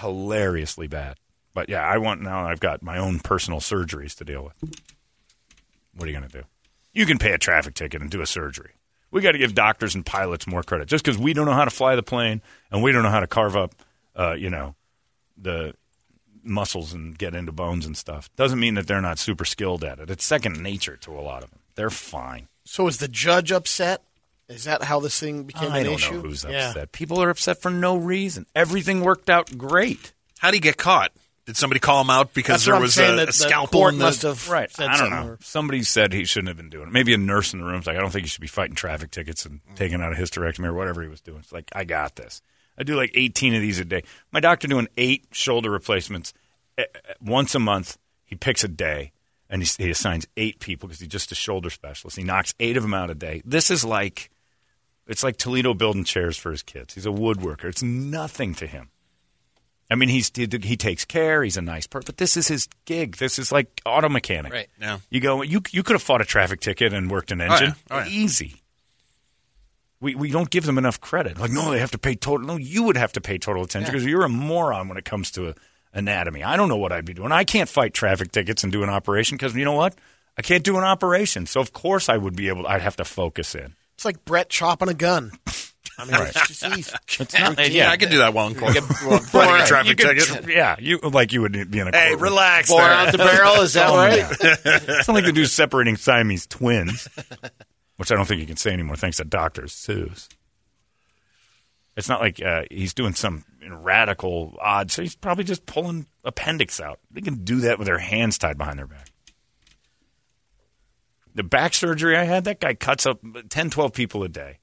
[0.00, 1.18] hilariously bad.
[1.54, 2.46] But yeah, I want now.
[2.46, 4.74] I've got my own personal surgeries to deal with.
[5.96, 6.44] What are you going to do?
[6.92, 8.72] You can pay a traffic ticket and do a surgery.
[9.10, 10.88] We got to give doctors and pilots more credit.
[10.88, 12.42] Just because we don't know how to fly the plane
[12.72, 13.74] and we don't know how to carve up,
[14.16, 14.74] uh, you know,
[15.40, 15.74] the
[16.42, 20.00] muscles and get into bones and stuff, doesn't mean that they're not super skilled at
[20.00, 20.10] it.
[20.10, 21.60] It's second nature to a lot of them.
[21.76, 22.48] They're fine.
[22.64, 24.02] So is the judge upset?
[24.48, 26.14] Is that how this thing became I an don't issue?
[26.14, 26.68] know who's Yeah.
[26.70, 26.92] upset.
[26.92, 28.46] People are upset for no reason.
[28.54, 30.12] Everything worked out great.
[30.38, 31.12] how would you get caught?
[31.46, 33.80] Did somebody call him out because That's there was saying, a, that a the scalpel
[33.80, 34.70] court in the must have Right.
[34.70, 35.32] said I don't something know.
[35.32, 36.92] or- Somebody said he shouldn't have been doing it.
[36.92, 39.10] Maybe a nurse in the room's like, I don't think you should be fighting traffic
[39.10, 41.40] tickets and taking out a hysterectomy or whatever he was doing.
[41.40, 42.40] It's like, I got this.
[42.78, 44.04] I do like 18 of these a day.
[44.32, 46.32] My doctor doing eight shoulder replacements
[46.78, 47.98] eh, eh, once a month.
[48.24, 49.12] He picks a day
[49.50, 52.16] and he, he assigns eight people because he's just a shoulder specialist.
[52.16, 53.42] He knocks eight of them out a day.
[53.44, 54.30] This is like,
[55.06, 56.94] it's like Toledo building chairs for his kids.
[56.94, 57.66] He's a woodworker.
[57.66, 58.88] It's nothing to him.
[59.90, 61.42] I mean, he's he, he takes care.
[61.42, 63.16] He's a nice person, but this is his gig.
[63.16, 64.52] This is like auto mechanic.
[64.52, 64.68] Right.
[64.80, 65.00] Yeah.
[65.10, 65.42] You go.
[65.42, 67.74] You you could have fought a traffic ticket and worked an oh, engine.
[67.90, 68.06] Oh, yeah.
[68.08, 68.56] Easy.
[70.00, 71.38] We we don't give them enough credit.
[71.38, 72.46] Like, no, they have to pay total.
[72.46, 75.30] No, you would have to pay total attention because you're a moron when it comes
[75.32, 75.54] to
[75.92, 76.42] anatomy.
[76.42, 77.32] I don't know what I'd be doing.
[77.32, 79.94] I can't fight traffic tickets and do an operation because you know what?
[80.36, 81.46] I can't do an operation.
[81.46, 82.66] So of course I would be able.
[82.66, 83.74] I'd have to focus in.
[83.94, 85.32] It's like Brett chopping a gun.
[85.98, 86.92] I mean, it's just easy.
[87.20, 88.74] It's not, Yeah, I can do that well in court.
[88.76, 90.48] Four, Fighting a traffic You could- ticket.
[90.54, 91.96] Yeah, you like you would be in a.
[91.96, 92.68] Hey, relax.
[92.68, 92.90] four there.
[92.92, 94.18] out the barrel, is that Oh, right?
[94.18, 94.26] yeah.
[94.98, 97.08] it's not like they do separating Siamese twins,
[97.96, 99.62] which I don't think you can say anymore thanks to Dr.
[99.62, 100.28] Seuss.
[101.96, 104.90] It's not like uh, he's doing some radical odd.
[104.90, 106.98] So he's probably just pulling appendix out.
[107.12, 109.10] They can do that with their hands tied behind their back.
[111.36, 114.58] The back surgery I had, that guy cuts up 10, 12 people a day.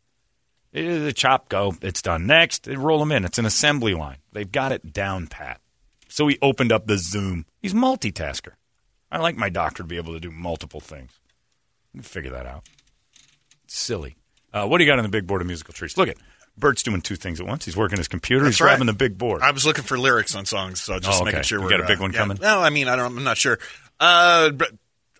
[0.73, 2.25] Eh, The chop go, it's done.
[2.27, 3.25] Next, they roll them in.
[3.25, 4.17] It's an assembly line.
[4.31, 5.59] They've got it down pat.
[6.07, 7.45] So he opened up the Zoom.
[7.61, 8.51] He's multitasker.
[9.11, 11.11] I like my doctor to be able to do multiple things.
[11.93, 12.63] You can figure that out.
[13.65, 14.15] It's silly.
[14.53, 15.97] Uh, what do you got on the big board of musical trees?
[15.97, 16.17] Look at
[16.57, 17.63] Bert's doing two things at once.
[17.65, 18.43] He's working his computer.
[18.45, 18.71] That's he's right.
[18.71, 19.41] grabbing the big board.
[19.41, 21.31] I was looking for lyrics on songs, so just Oh, okay.
[21.31, 22.19] making sure we're got a big uh, one yeah.
[22.19, 22.37] coming?
[22.41, 23.17] No, I mean I don't.
[23.17, 23.57] I'm not sure.
[23.99, 24.51] Uh,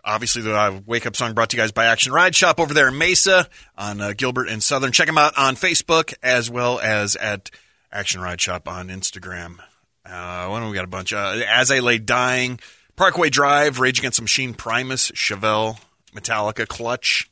[0.04, 2.74] obviously the uh, Wake Up song brought to you guys by Action Ride Shop over
[2.74, 4.92] there in Mesa on uh, Gilbert and Southern.
[4.92, 7.50] Check them out on Facebook as well as at
[7.90, 9.58] Action Ride Shop on Instagram.
[10.04, 11.12] Uh, when we got a bunch.
[11.12, 12.58] Uh, as I lay dying,
[12.96, 15.78] Parkway Drive, Rage Against the Machine, Primus, Chevelle,
[16.14, 17.28] Metallica, Clutch.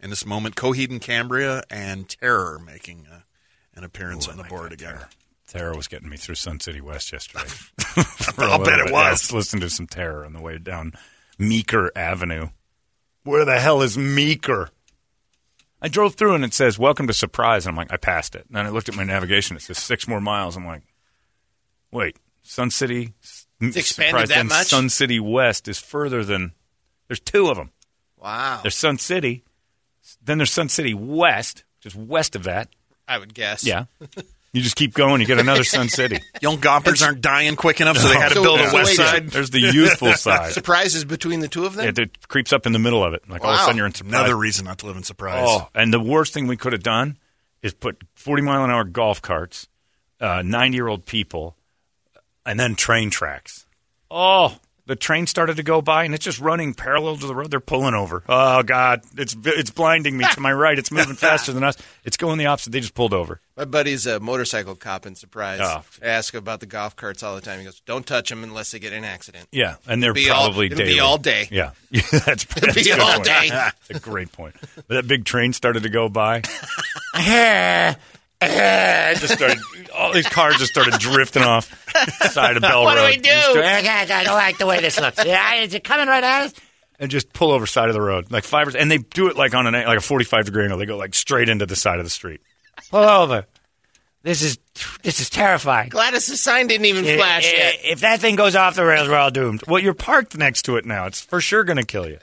[0.00, 3.20] In this moment, Coheed and Cambria and Terror making uh,
[3.76, 4.98] an appearance on the board again.
[5.46, 7.44] Terror was getting me through Sun City West yesterday.
[8.38, 9.32] I'll bet it was.
[9.32, 10.92] Listen to some Terror on the way down
[11.38, 12.48] Meeker Avenue.
[13.24, 14.70] Where the hell is Meeker?
[15.80, 18.46] I drove through and it says "Welcome to Surprise," and I'm like, I passed it.
[18.48, 19.56] And I looked at my navigation.
[19.56, 20.56] It says six more miles.
[20.56, 20.82] I'm like,
[21.90, 23.14] wait, Sun City.
[23.60, 24.68] It's expanded that much?
[24.68, 26.52] Sun City West is further than.
[27.08, 27.70] There's two of them.
[28.16, 28.60] Wow.
[28.62, 29.44] There's Sun City.
[30.24, 32.68] Then there's Sun City West, just west of that.
[33.06, 33.64] I would guess.
[33.64, 33.84] Yeah.
[34.52, 35.20] You just keep going.
[35.22, 36.18] You get another Sun City.
[36.42, 38.96] Young Gompers aren't dying quick enough, so they had to So- build a so west
[38.96, 39.28] side.
[39.30, 40.52] There's the youthful side.
[40.52, 41.88] Surprises between the two of them?
[41.88, 43.28] It, it creeps up in the middle of it.
[43.28, 44.12] Like all of a sudden you're in surprise.
[44.12, 45.46] Another reason not to live in surprise.
[45.48, 47.16] Oh, and the worst thing we could have done
[47.62, 49.68] is put 40 mile an hour golf carts,
[50.20, 51.56] uh, 90 year old people,
[52.44, 53.64] and then train tracks.
[54.10, 57.50] Oh, the train started to go by and it's just running parallel to the road.
[57.50, 58.22] They're pulling over.
[58.28, 60.78] Oh God, it's it's blinding me to my right.
[60.78, 61.76] It's moving faster than us.
[62.04, 62.70] It's going the opposite.
[62.70, 63.40] They just pulled over.
[63.56, 65.60] My buddy's a motorcycle cop in Surprise.
[65.62, 65.82] Oh.
[66.02, 67.58] I ask about the golf carts all the time.
[67.58, 70.28] He goes, "Don't touch them unless they get in an accident." Yeah, and they're Be
[70.30, 71.48] all- probably it'll be all day.
[71.50, 73.24] Yeah, that's, that's be all point.
[73.24, 73.48] day.
[73.50, 74.56] That's a great point.
[74.74, 76.42] But that big train started to go by.
[79.20, 79.58] Just started.
[79.94, 81.68] All these cars just started drifting off
[82.30, 83.10] side of Bell What do Road.
[83.10, 83.28] we do?
[83.28, 85.22] Just go- I I don't like the way this looks.
[85.24, 86.54] Yeah, is it coming right at us?
[86.98, 88.68] and just pull over side of the road, like five.
[88.68, 90.78] or- And they do it like on an like a forty-five degree angle.
[90.78, 92.40] They go like straight into the side of the street.
[92.90, 93.46] Pull over.
[94.22, 94.58] This is
[95.02, 95.88] this is terrifying.
[95.88, 97.74] Gladys' sign didn't even flash I- yet.
[97.84, 99.62] If that thing goes off the rails, we're all doomed.
[99.66, 101.06] Well, you're parked next to it now.
[101.06, 102.18] It's for sure going to kill you.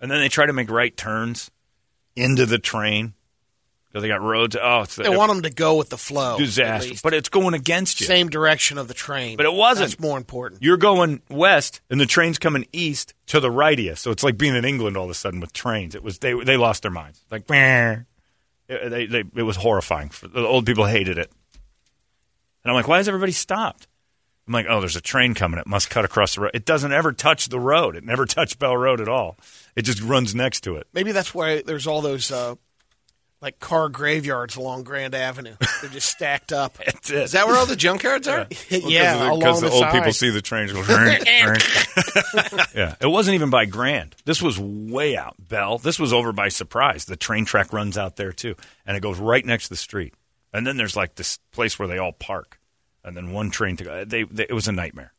[0.00, 1.50] And then they try to make right turns
[2.16, 3.12] into the train
[3.90, 4.56] because they got roads.
[4.60, 6.38] Oh, it's They want them to go with the flow.
[6.38, 6.94] disaster.
[7.02, 8.06] But it's going against you.
[8.06, 9.36] Same direction of the train.
[9.36, 9.90] But it wasn't.
[9.90, 10.62] That's more important.
[10.62, 13.94] You're going west, and the train's coming east to the right of you.
[13.96, 15.94] So it's like being in England all of a sudden with trains.
[15.94, 17.24] It was they they lost their minds.
[17.30, 18.00] Like, "Meh."
[18.68, 20.10] it, they, they, it was horrifying.
[20.22, 21.30] The old people hated it.
[22.62, 23.88] And I'm like, why has everybody stopped?
[24.46, 25.58] I'm like, oh, there's a train coming.
[25.58, 26.50] It must cut across the road.
[26.54, 27.96] It doesn't ever touch the road.
[27.96, 29.38] It never touched Bell Road at all.
[29.76, 30.86] It just runs next to it.
[30.92, 32.56] Maybe that's why there's all those uh,
[33.40, 35.54] like car graveyards along Grand Avenue.
[35.80, 36.78] They're just stacked up.
[37.10, 38.46] Is that where all the junkyards are?
[38.70, 39.92] yeah, along because the, the old side.
[39.92, 40.80] people see the trains go.
[42.74, 44.14] yeah, it wasn't even by Grand.
[44.24, 45.78] This was way out Bell.
[45.78, 47.06] This was over by Surprise.
[47.06, 50.14] The train track runs out there too, and it goes right next to the street.
[50.52, 52.58] And then there's like this place where they all park,
[53.04, 54.04] and then one train to go.
[54.04, 55.12] They, they, it was a nightmare.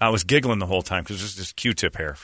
[0.00, 2.16] I was giggling the whole time because it was just Q-tip hair.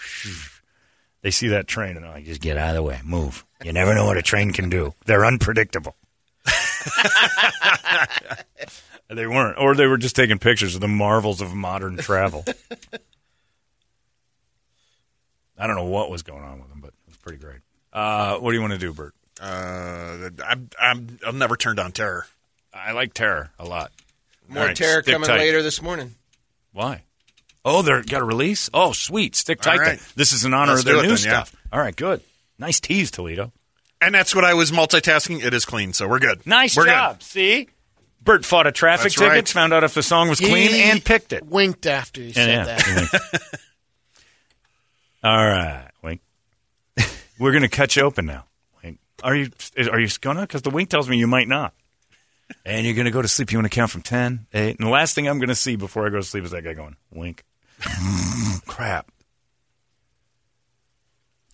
[1.22, 3.00] They see that train and they're like, Just get out of the way.
[3.04, 3.44] Move.
[3.64, 4.94] You never know what a train can do.
[5.06, 5.96] They're unpredictable.
[9.08, 12.44] They weren't, or they were just taking pictures of the marvels of modern travel.
[15.56, 17.60] I don't know what was going on with them, but it was pretty great.
[17.92, 19.14] Uh, what do you want to do, Bert?
[19.40, 22.26] Uh, I'm, I'm, I'll never turn down terror.
[22.74, 23.92] I like Terror a lot.
[24.48, 25.38] More All right, terror coming tight.
[25.38, 26.14] later this morning.
[26.72, 27.04] Why?
[27.68, 28.70] Oh, they're got a release.
[28.72, 29.34] Oh, sweet.
[29.34, 29.80] Stick tight.
[29.80, 30.00] Right.
[30.14, 31.42] This is in honor Let's of their new then, yeah.
[31.42, 31.56] stuff.
[31.72, 32.22] All right, good.
[32.60, 33.52] Nice tease, Toledo.
[34.00, 35.44] And that's what I was multitasking.
[35.44, 36.46] It is clean, so we're good.
[36.46, 37.24] Nice we're job.
[37.24, 37.68] See,
[38.22, 39.48] Bert fought a traffic That's ticket, right.
[39.48, 41.44] found out if the song was clean, and picked it.
[41.44, 43.42] Winked after he said Yeah, that.
[45.24, 46.20] All right, Wink.
[47.38, 48.44] We're going to cut you open now.
[48.84, 49.00] Wink.
[49.24, 49.50] Are you
[49.90, 50.42] are you gonna?
[50.42, 51.74] Because the wink tells me you might not.
[52.64, 53.50] And you're going to go to sleep.
[53.50, 54.78] You want to count from 10, 8.
[54.78, 56.62] And the last thing I'm going to see before I go to sleep is that
[56.62, 57.42] guy going, wink.
[58.66, 59.10] Crap.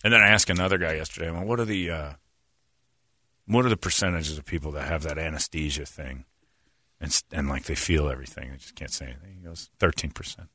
[0.03, 2.13] And then I asked another guy yesterday, well, what are the uh,
[3.45, 6.25] what are the percentages of people that have that anesthesia thing,
[6.99, 9.35] and and like they feel everything, they just can't say anything.
[9.39, 10.49] He goes thirteen percent,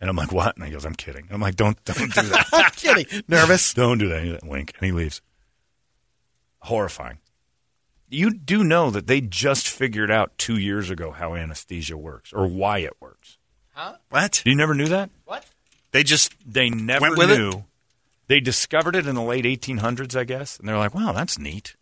[0.00, 0.56] and I'm like, what?
[0.56, 1.28] And he goes, I'm kidding.
[1.30, 2.46] I'm like, don't don't do that.
[2.52, 3.22] I'm kidding.
[3.28, 3.72] Nervous.
[3.74, 4.24] Don't do that.
[4.24, 4.72] Like, Wink.
[4.78, 5.22] And he leaves.
[6.60, 7.18] Horrifying.
[8.08, 12.46] You do know that they just figured out two years ago how anesthesia works or
[12.46, 13.35] why it works.
[14.10, 14.42] What?
[14.44, 15.10] You never knew that?
[15.24, 15.44] What?
[15.92, 17.38] They just They never Went with it?
[17.38, 17.64] knew.
[18.28, 20.58] They discovered it in the late 1800s, I guess.
[20.58, 21.76] And they're like, wow, that's neat.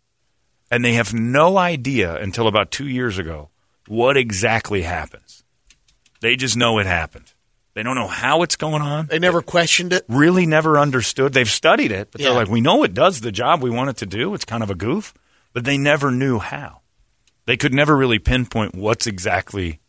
[0.69, 3.49] And they have no idea until about two years ago
[3.87, 5.43] what exactly happens.
[6.21, 7.33] They just know it happened.
[7.75, 9.07] They don't know how it's going on.
[9.07, 10.05] They never questioned it.
[10.07, 11.33] really never understood.
[11.33, 12.29] They've studied it, but Yeah.
[12.29, 14.33] they're like, we know it does the job we want it to do.
[14.33, 15.13] It's kind of a goof,
[15.53, 16.81] but they never knew how.
[17.45, 19.79] They could never really pinpoint what's exactly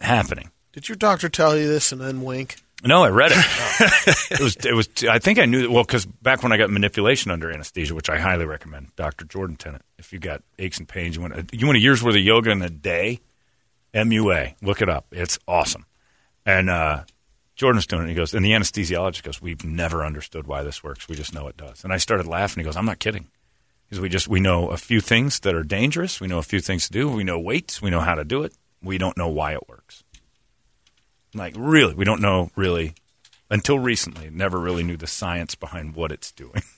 [0.00, 0.50] happening.
[0.72, 2.56] Did your doctor tell you this and then wink?
[2.84, 3.38] No, I read it.
[4.32, 4.56] it was.
[4.56, 4.88] It was.
[5.08, 5.70] I think I knew.
[5.70, 9.54] Well, because back when I got manipulation under anesthesia, which I highly recommend, Doctor Jordan
[9.54, 9.84] Tennant.
[9.98, 12.50] If you got aches and pains, you want you want a year's worth of yoga
[12.50, 13.20] in a day.
[13.94, 15.06] MUA, look it up.
[15.12, 15.84] It's awesome.
[16.44, 17.04] And uh,
[17.54, 18.08] Jordan's doing it.
[18.08, 21.08] He goes, and the anesthesiologist goes, "We've never understood why this works.
[21.08, 22.62] We just know it does." And I started laughing.
[22.62, 23.28] He goes, "I'm not kidding."
[23.88, 26.20] Because we just we know a few things that are dangerous.
[26.20, 27.08] We know a few things to do.
[27.08, 27.80] We know weights.
[27.80, 28.54] We know how to do it.
[28.82, 30.01] We don't know why it works.
[31.34, 32.94] Like really, we don't know really
[33.50, 34.30] until recently.
[34.30, 36.62] Never really knew the science behind what it's doing.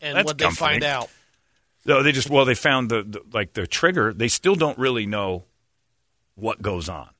[0.00, 1.10] And what they find out?
[1.84, 4.12] No, they just well, they found the, the like the trigger.
[4.14, 5.44] They still don't really know
[6.34, 7.10] what goes on.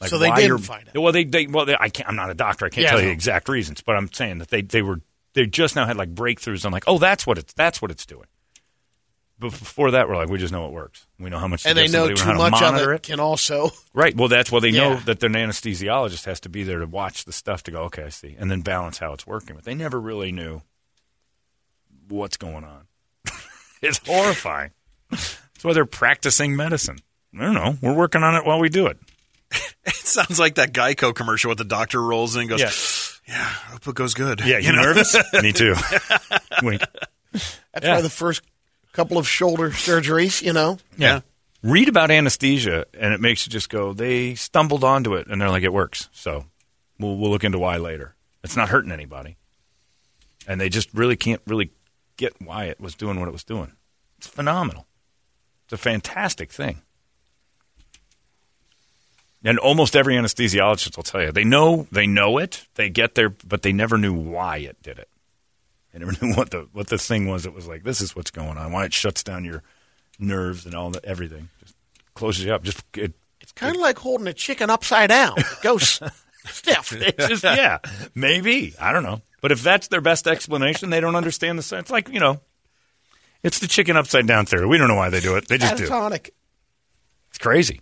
[0.00, 0.96] Like So they why didn't find out.
[0.96, 2.08] Well, they, they well, they, I can't.
[2.08, 2.66] I'm not a doctor.
[2.66, 5.00] I can't Yeah, tell I you exact reasons, but I'm saying that they they were
[5.32, 8.04] they just now had like breakthroughs on like oh that's what it's that's what it's
[8.04, 8.26] doing.
[9.38, 11.06] But before that, we're like we just know it works.
[11.18, 13.20] We know how much And they know too how to much of monitor it, can
[13.20, 13.70] also.
[13.92, 14.16] Right.
[14.16, 14.60] Well, that's well.
[14.62, 17.82] They know that their anesthesiologist has to be there to watch the stuff to go.
[17.84, 19.54] Okay, I see, and then balance how it's working.
[19.56, 20.62] But they never really knew
[22.08, 22.86] what's going on.
[23.82, 24.70] it's horrifying.
[25.10, 26.98] That's why they're practicing medicine.
[27.38, 27.76] I don't know.
[27.82, 28.98] We're working on it while we do it.
[29.88, 32.70] It sounds like that Geico commercial with the doctor rolls in and goes, Yeah.
[33.36, 35.14] "Yeah, I hope it goes good." Yeah, you nervous?
[35.40, 35.74] Me too.
[36.60, 36.82] Wink.
[37.32, 37.94] That's Yeah.
[37.94, 38.42] why the first
[38.96, 41.20] couple of shoulder surgeries, you know, Yeah.
[41.62, 45.50] Read about anesthesia, and it makes you just go, they stumbled onto it, and they're
[45.50, 46.08] like, it works.
[46.12, 46.46] So
[46.98, 48.14] we'll, we'll look into why later.
[48.44, 49.36] It's not hurting anybody.
[50.46, 51.70] And they just really can't really
[52.16, 53.72] get why it was doing what it was doing.
[54.18, 54.86] It's phenomenal.
[55.64, 56.82] It's a fantastic thing.
[59.44, 63.28] And almost every anesthesiologist will tell you they know they know it, they get there,
[63.28, 65.08] but they never knew why it did it.
[65.96, 67.46] They never knew what the what the thing was.
[67.46, 68.72] It was like this is what's going on.
[68.72, 69.62] Why it shuts down your
[70.18, 71.48] nerves and all that everything.
[71.60, 71.74] Just
[72.14, 72.62] closes you up.
[72.62, 75.36] Just it, it's kind of like holding a chicken upside down.
[75.38, 76.00] It goes
[76.44, 76.92] stiff.
[76.92, 77.78] it's just yeah,
[78.14, 79.22] maybe I don't know.
[79.40, 81.90] But if that's their best explanation, they don't understand the sense.
[81.90, 82.40] Like you know,
[83.42, 84.66] it's the chicken upside down theory.
[84.66, 85.48] We don't know why they do it.
[85.48, 85.88] They just do.
[85.88, 86.30] Catatonic.
[87.30, 87.80] It's crazy.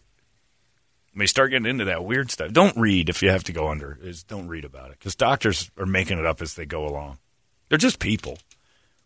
[1.12, 3.68] When you start getting into that weird stuff, don't read if you have to go
[3.68, 3.98] under.
[4.00, 7.18] Is don't read about it because doctors are making it up as they go along.
[7.74, 8.38] They're just people.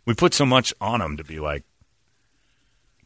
[0.05, 1.65] We put so much on them to be like,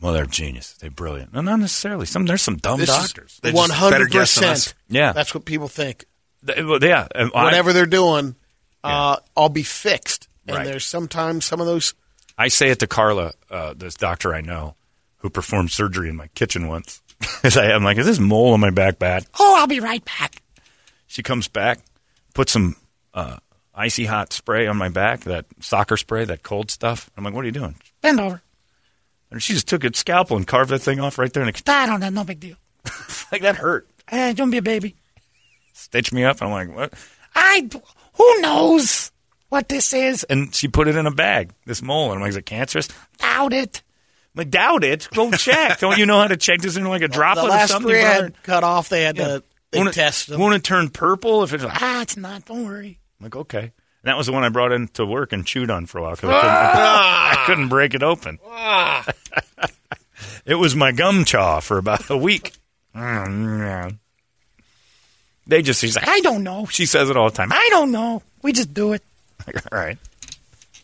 [0.01, 1.33] well, they're genius, they're brilliant.
[1.33, 2.05] No, not necessarily.
[2.05, 3.39] Some there's some dumb This is doctors.
[3.45, 4.51] They One just better hundred guess than us.
[4.65, 4.75] percent.
[4.89, 5.13] Yeah.
[5.13, 6.05] that's what people think.
[6.43, 8.35] They- well, yeah, and I- Whatever they're doing,
[8.83, 10.27] uh, I'll be fixed.
[10.49, 10.65] And Right.
[10.67, 11.95] there's sometimes some of those.
[12.37, 14.75] I say it to Carla, uh, this doctor I know,
[15.19, 17.01] who performed surgery in my kitchen once.
[17.45, 19.27] As I, I'm like, is this mole on my back bad?
[19.39, 20.43] Oh, I'll be right back.
[21.07, 21.79] She comes back,
[22.35, 22.75] puts some
[23.15, 23.37] uh,
[23.75, 27.11] icy hot spray on my back, that soccer spray, that cold stuff.
[27.16, 27.75] I'm like, what are you doing?
[28.01, 28.43] Bend over.
[29.31, 31.43] And she just took a scalpel and carved that thing off right there.
[31.43, 32.57] And it, I don't know, no big deal.
[33.33, 33.89] like that hurt.
[34.09, 34.95] Hey, don't be a baby.
[35.73, 36.43] Stitch me up.
[36.43, 36.93] I'm like, what?
[37.35, 37.68] I,
[38.14, 39.11] who knows
[39.49, 40.25] what this is?
[40.25, 42.07] And she put it in a bag, this mole.
[42.11, 42.89] And I'm like, is it cancerous?
[43.18, 43.83] Doubt it.
[44.35, 45.09] I'm like, doubt it.
[45.14, 45.79] Go check.
[45.81, 47.91] don't you know how to check this in like a droplet the or something?
[47.91, 48.91] three had cut off.
[48.91, 49.27] They had Yeah.
[49.29, 50.41] to they won't test it, them.
[50.41, 52.45] Won't it turn purple if it's like, ah, it's not.
[52.45, 52.99] Don't worry.
[53.23, 53.61] I'm like, okay.
[53.61, 53.70] And
[54.11, 56.16] that was the one I brought in to work and chewed on for a while
[56.16, 58.41] because I, couldn't- I couldn't break it open.
[60.45, 62.53] it was my gum chaw for about a week.
[62.97, 63.97] Mm,
[65.47, 66.66] They just, she's like, I don't know.
[66.66, 67.53] She says it all the time.
[67.53, 68.23] I don't know.
[68.43, 69.03] We just do it.
[69.47, 69.99] Like, all right.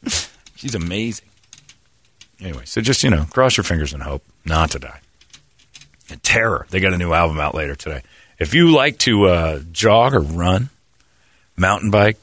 [0.57, 1.28] She's amazing.
[2.41, 5.01] Anyway, so just, you know, cross your fingers and hope not to die.
[6.11, 8.03] And Terror, they got a new album out later today.
[8.41, 10.70] If you like to uh, jog or run,
[11.57, 12.16] mountain bike,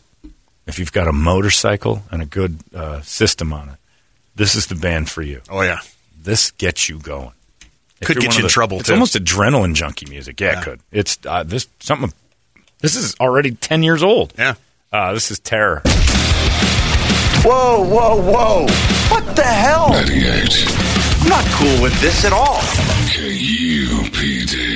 [0.68, 3.76] if you've got a motorcycle and a good uh, system on it,
[4.36, 5.41] this is the band for you.
[5.49, 5.80] Oh yeah,
[6.22, 7.32] This gets you going.
[8.01, 8.93] If Could get you of in trouble, It's too.
[8.93, 10.39] almost adrenaline junkie music.
[10.41, 10.59] Yeah, Yeah.
[10.59, 10.80] it could.
[10.91, 12.11] It's uh, this something.
[12.82, 14.34] This is already ten years old.
[14.38, 14.55] yeah.
[14.91, 15.82] Uh, this is Terror.
[17.43, 18.66] Whoa, whoa, whoa.
[19.11, 19.89] What the hell?
[19.89, 20.66] 98
[21.22, 22.59] I'm not cool with this at all.
[23.13, 24.74] KUPD.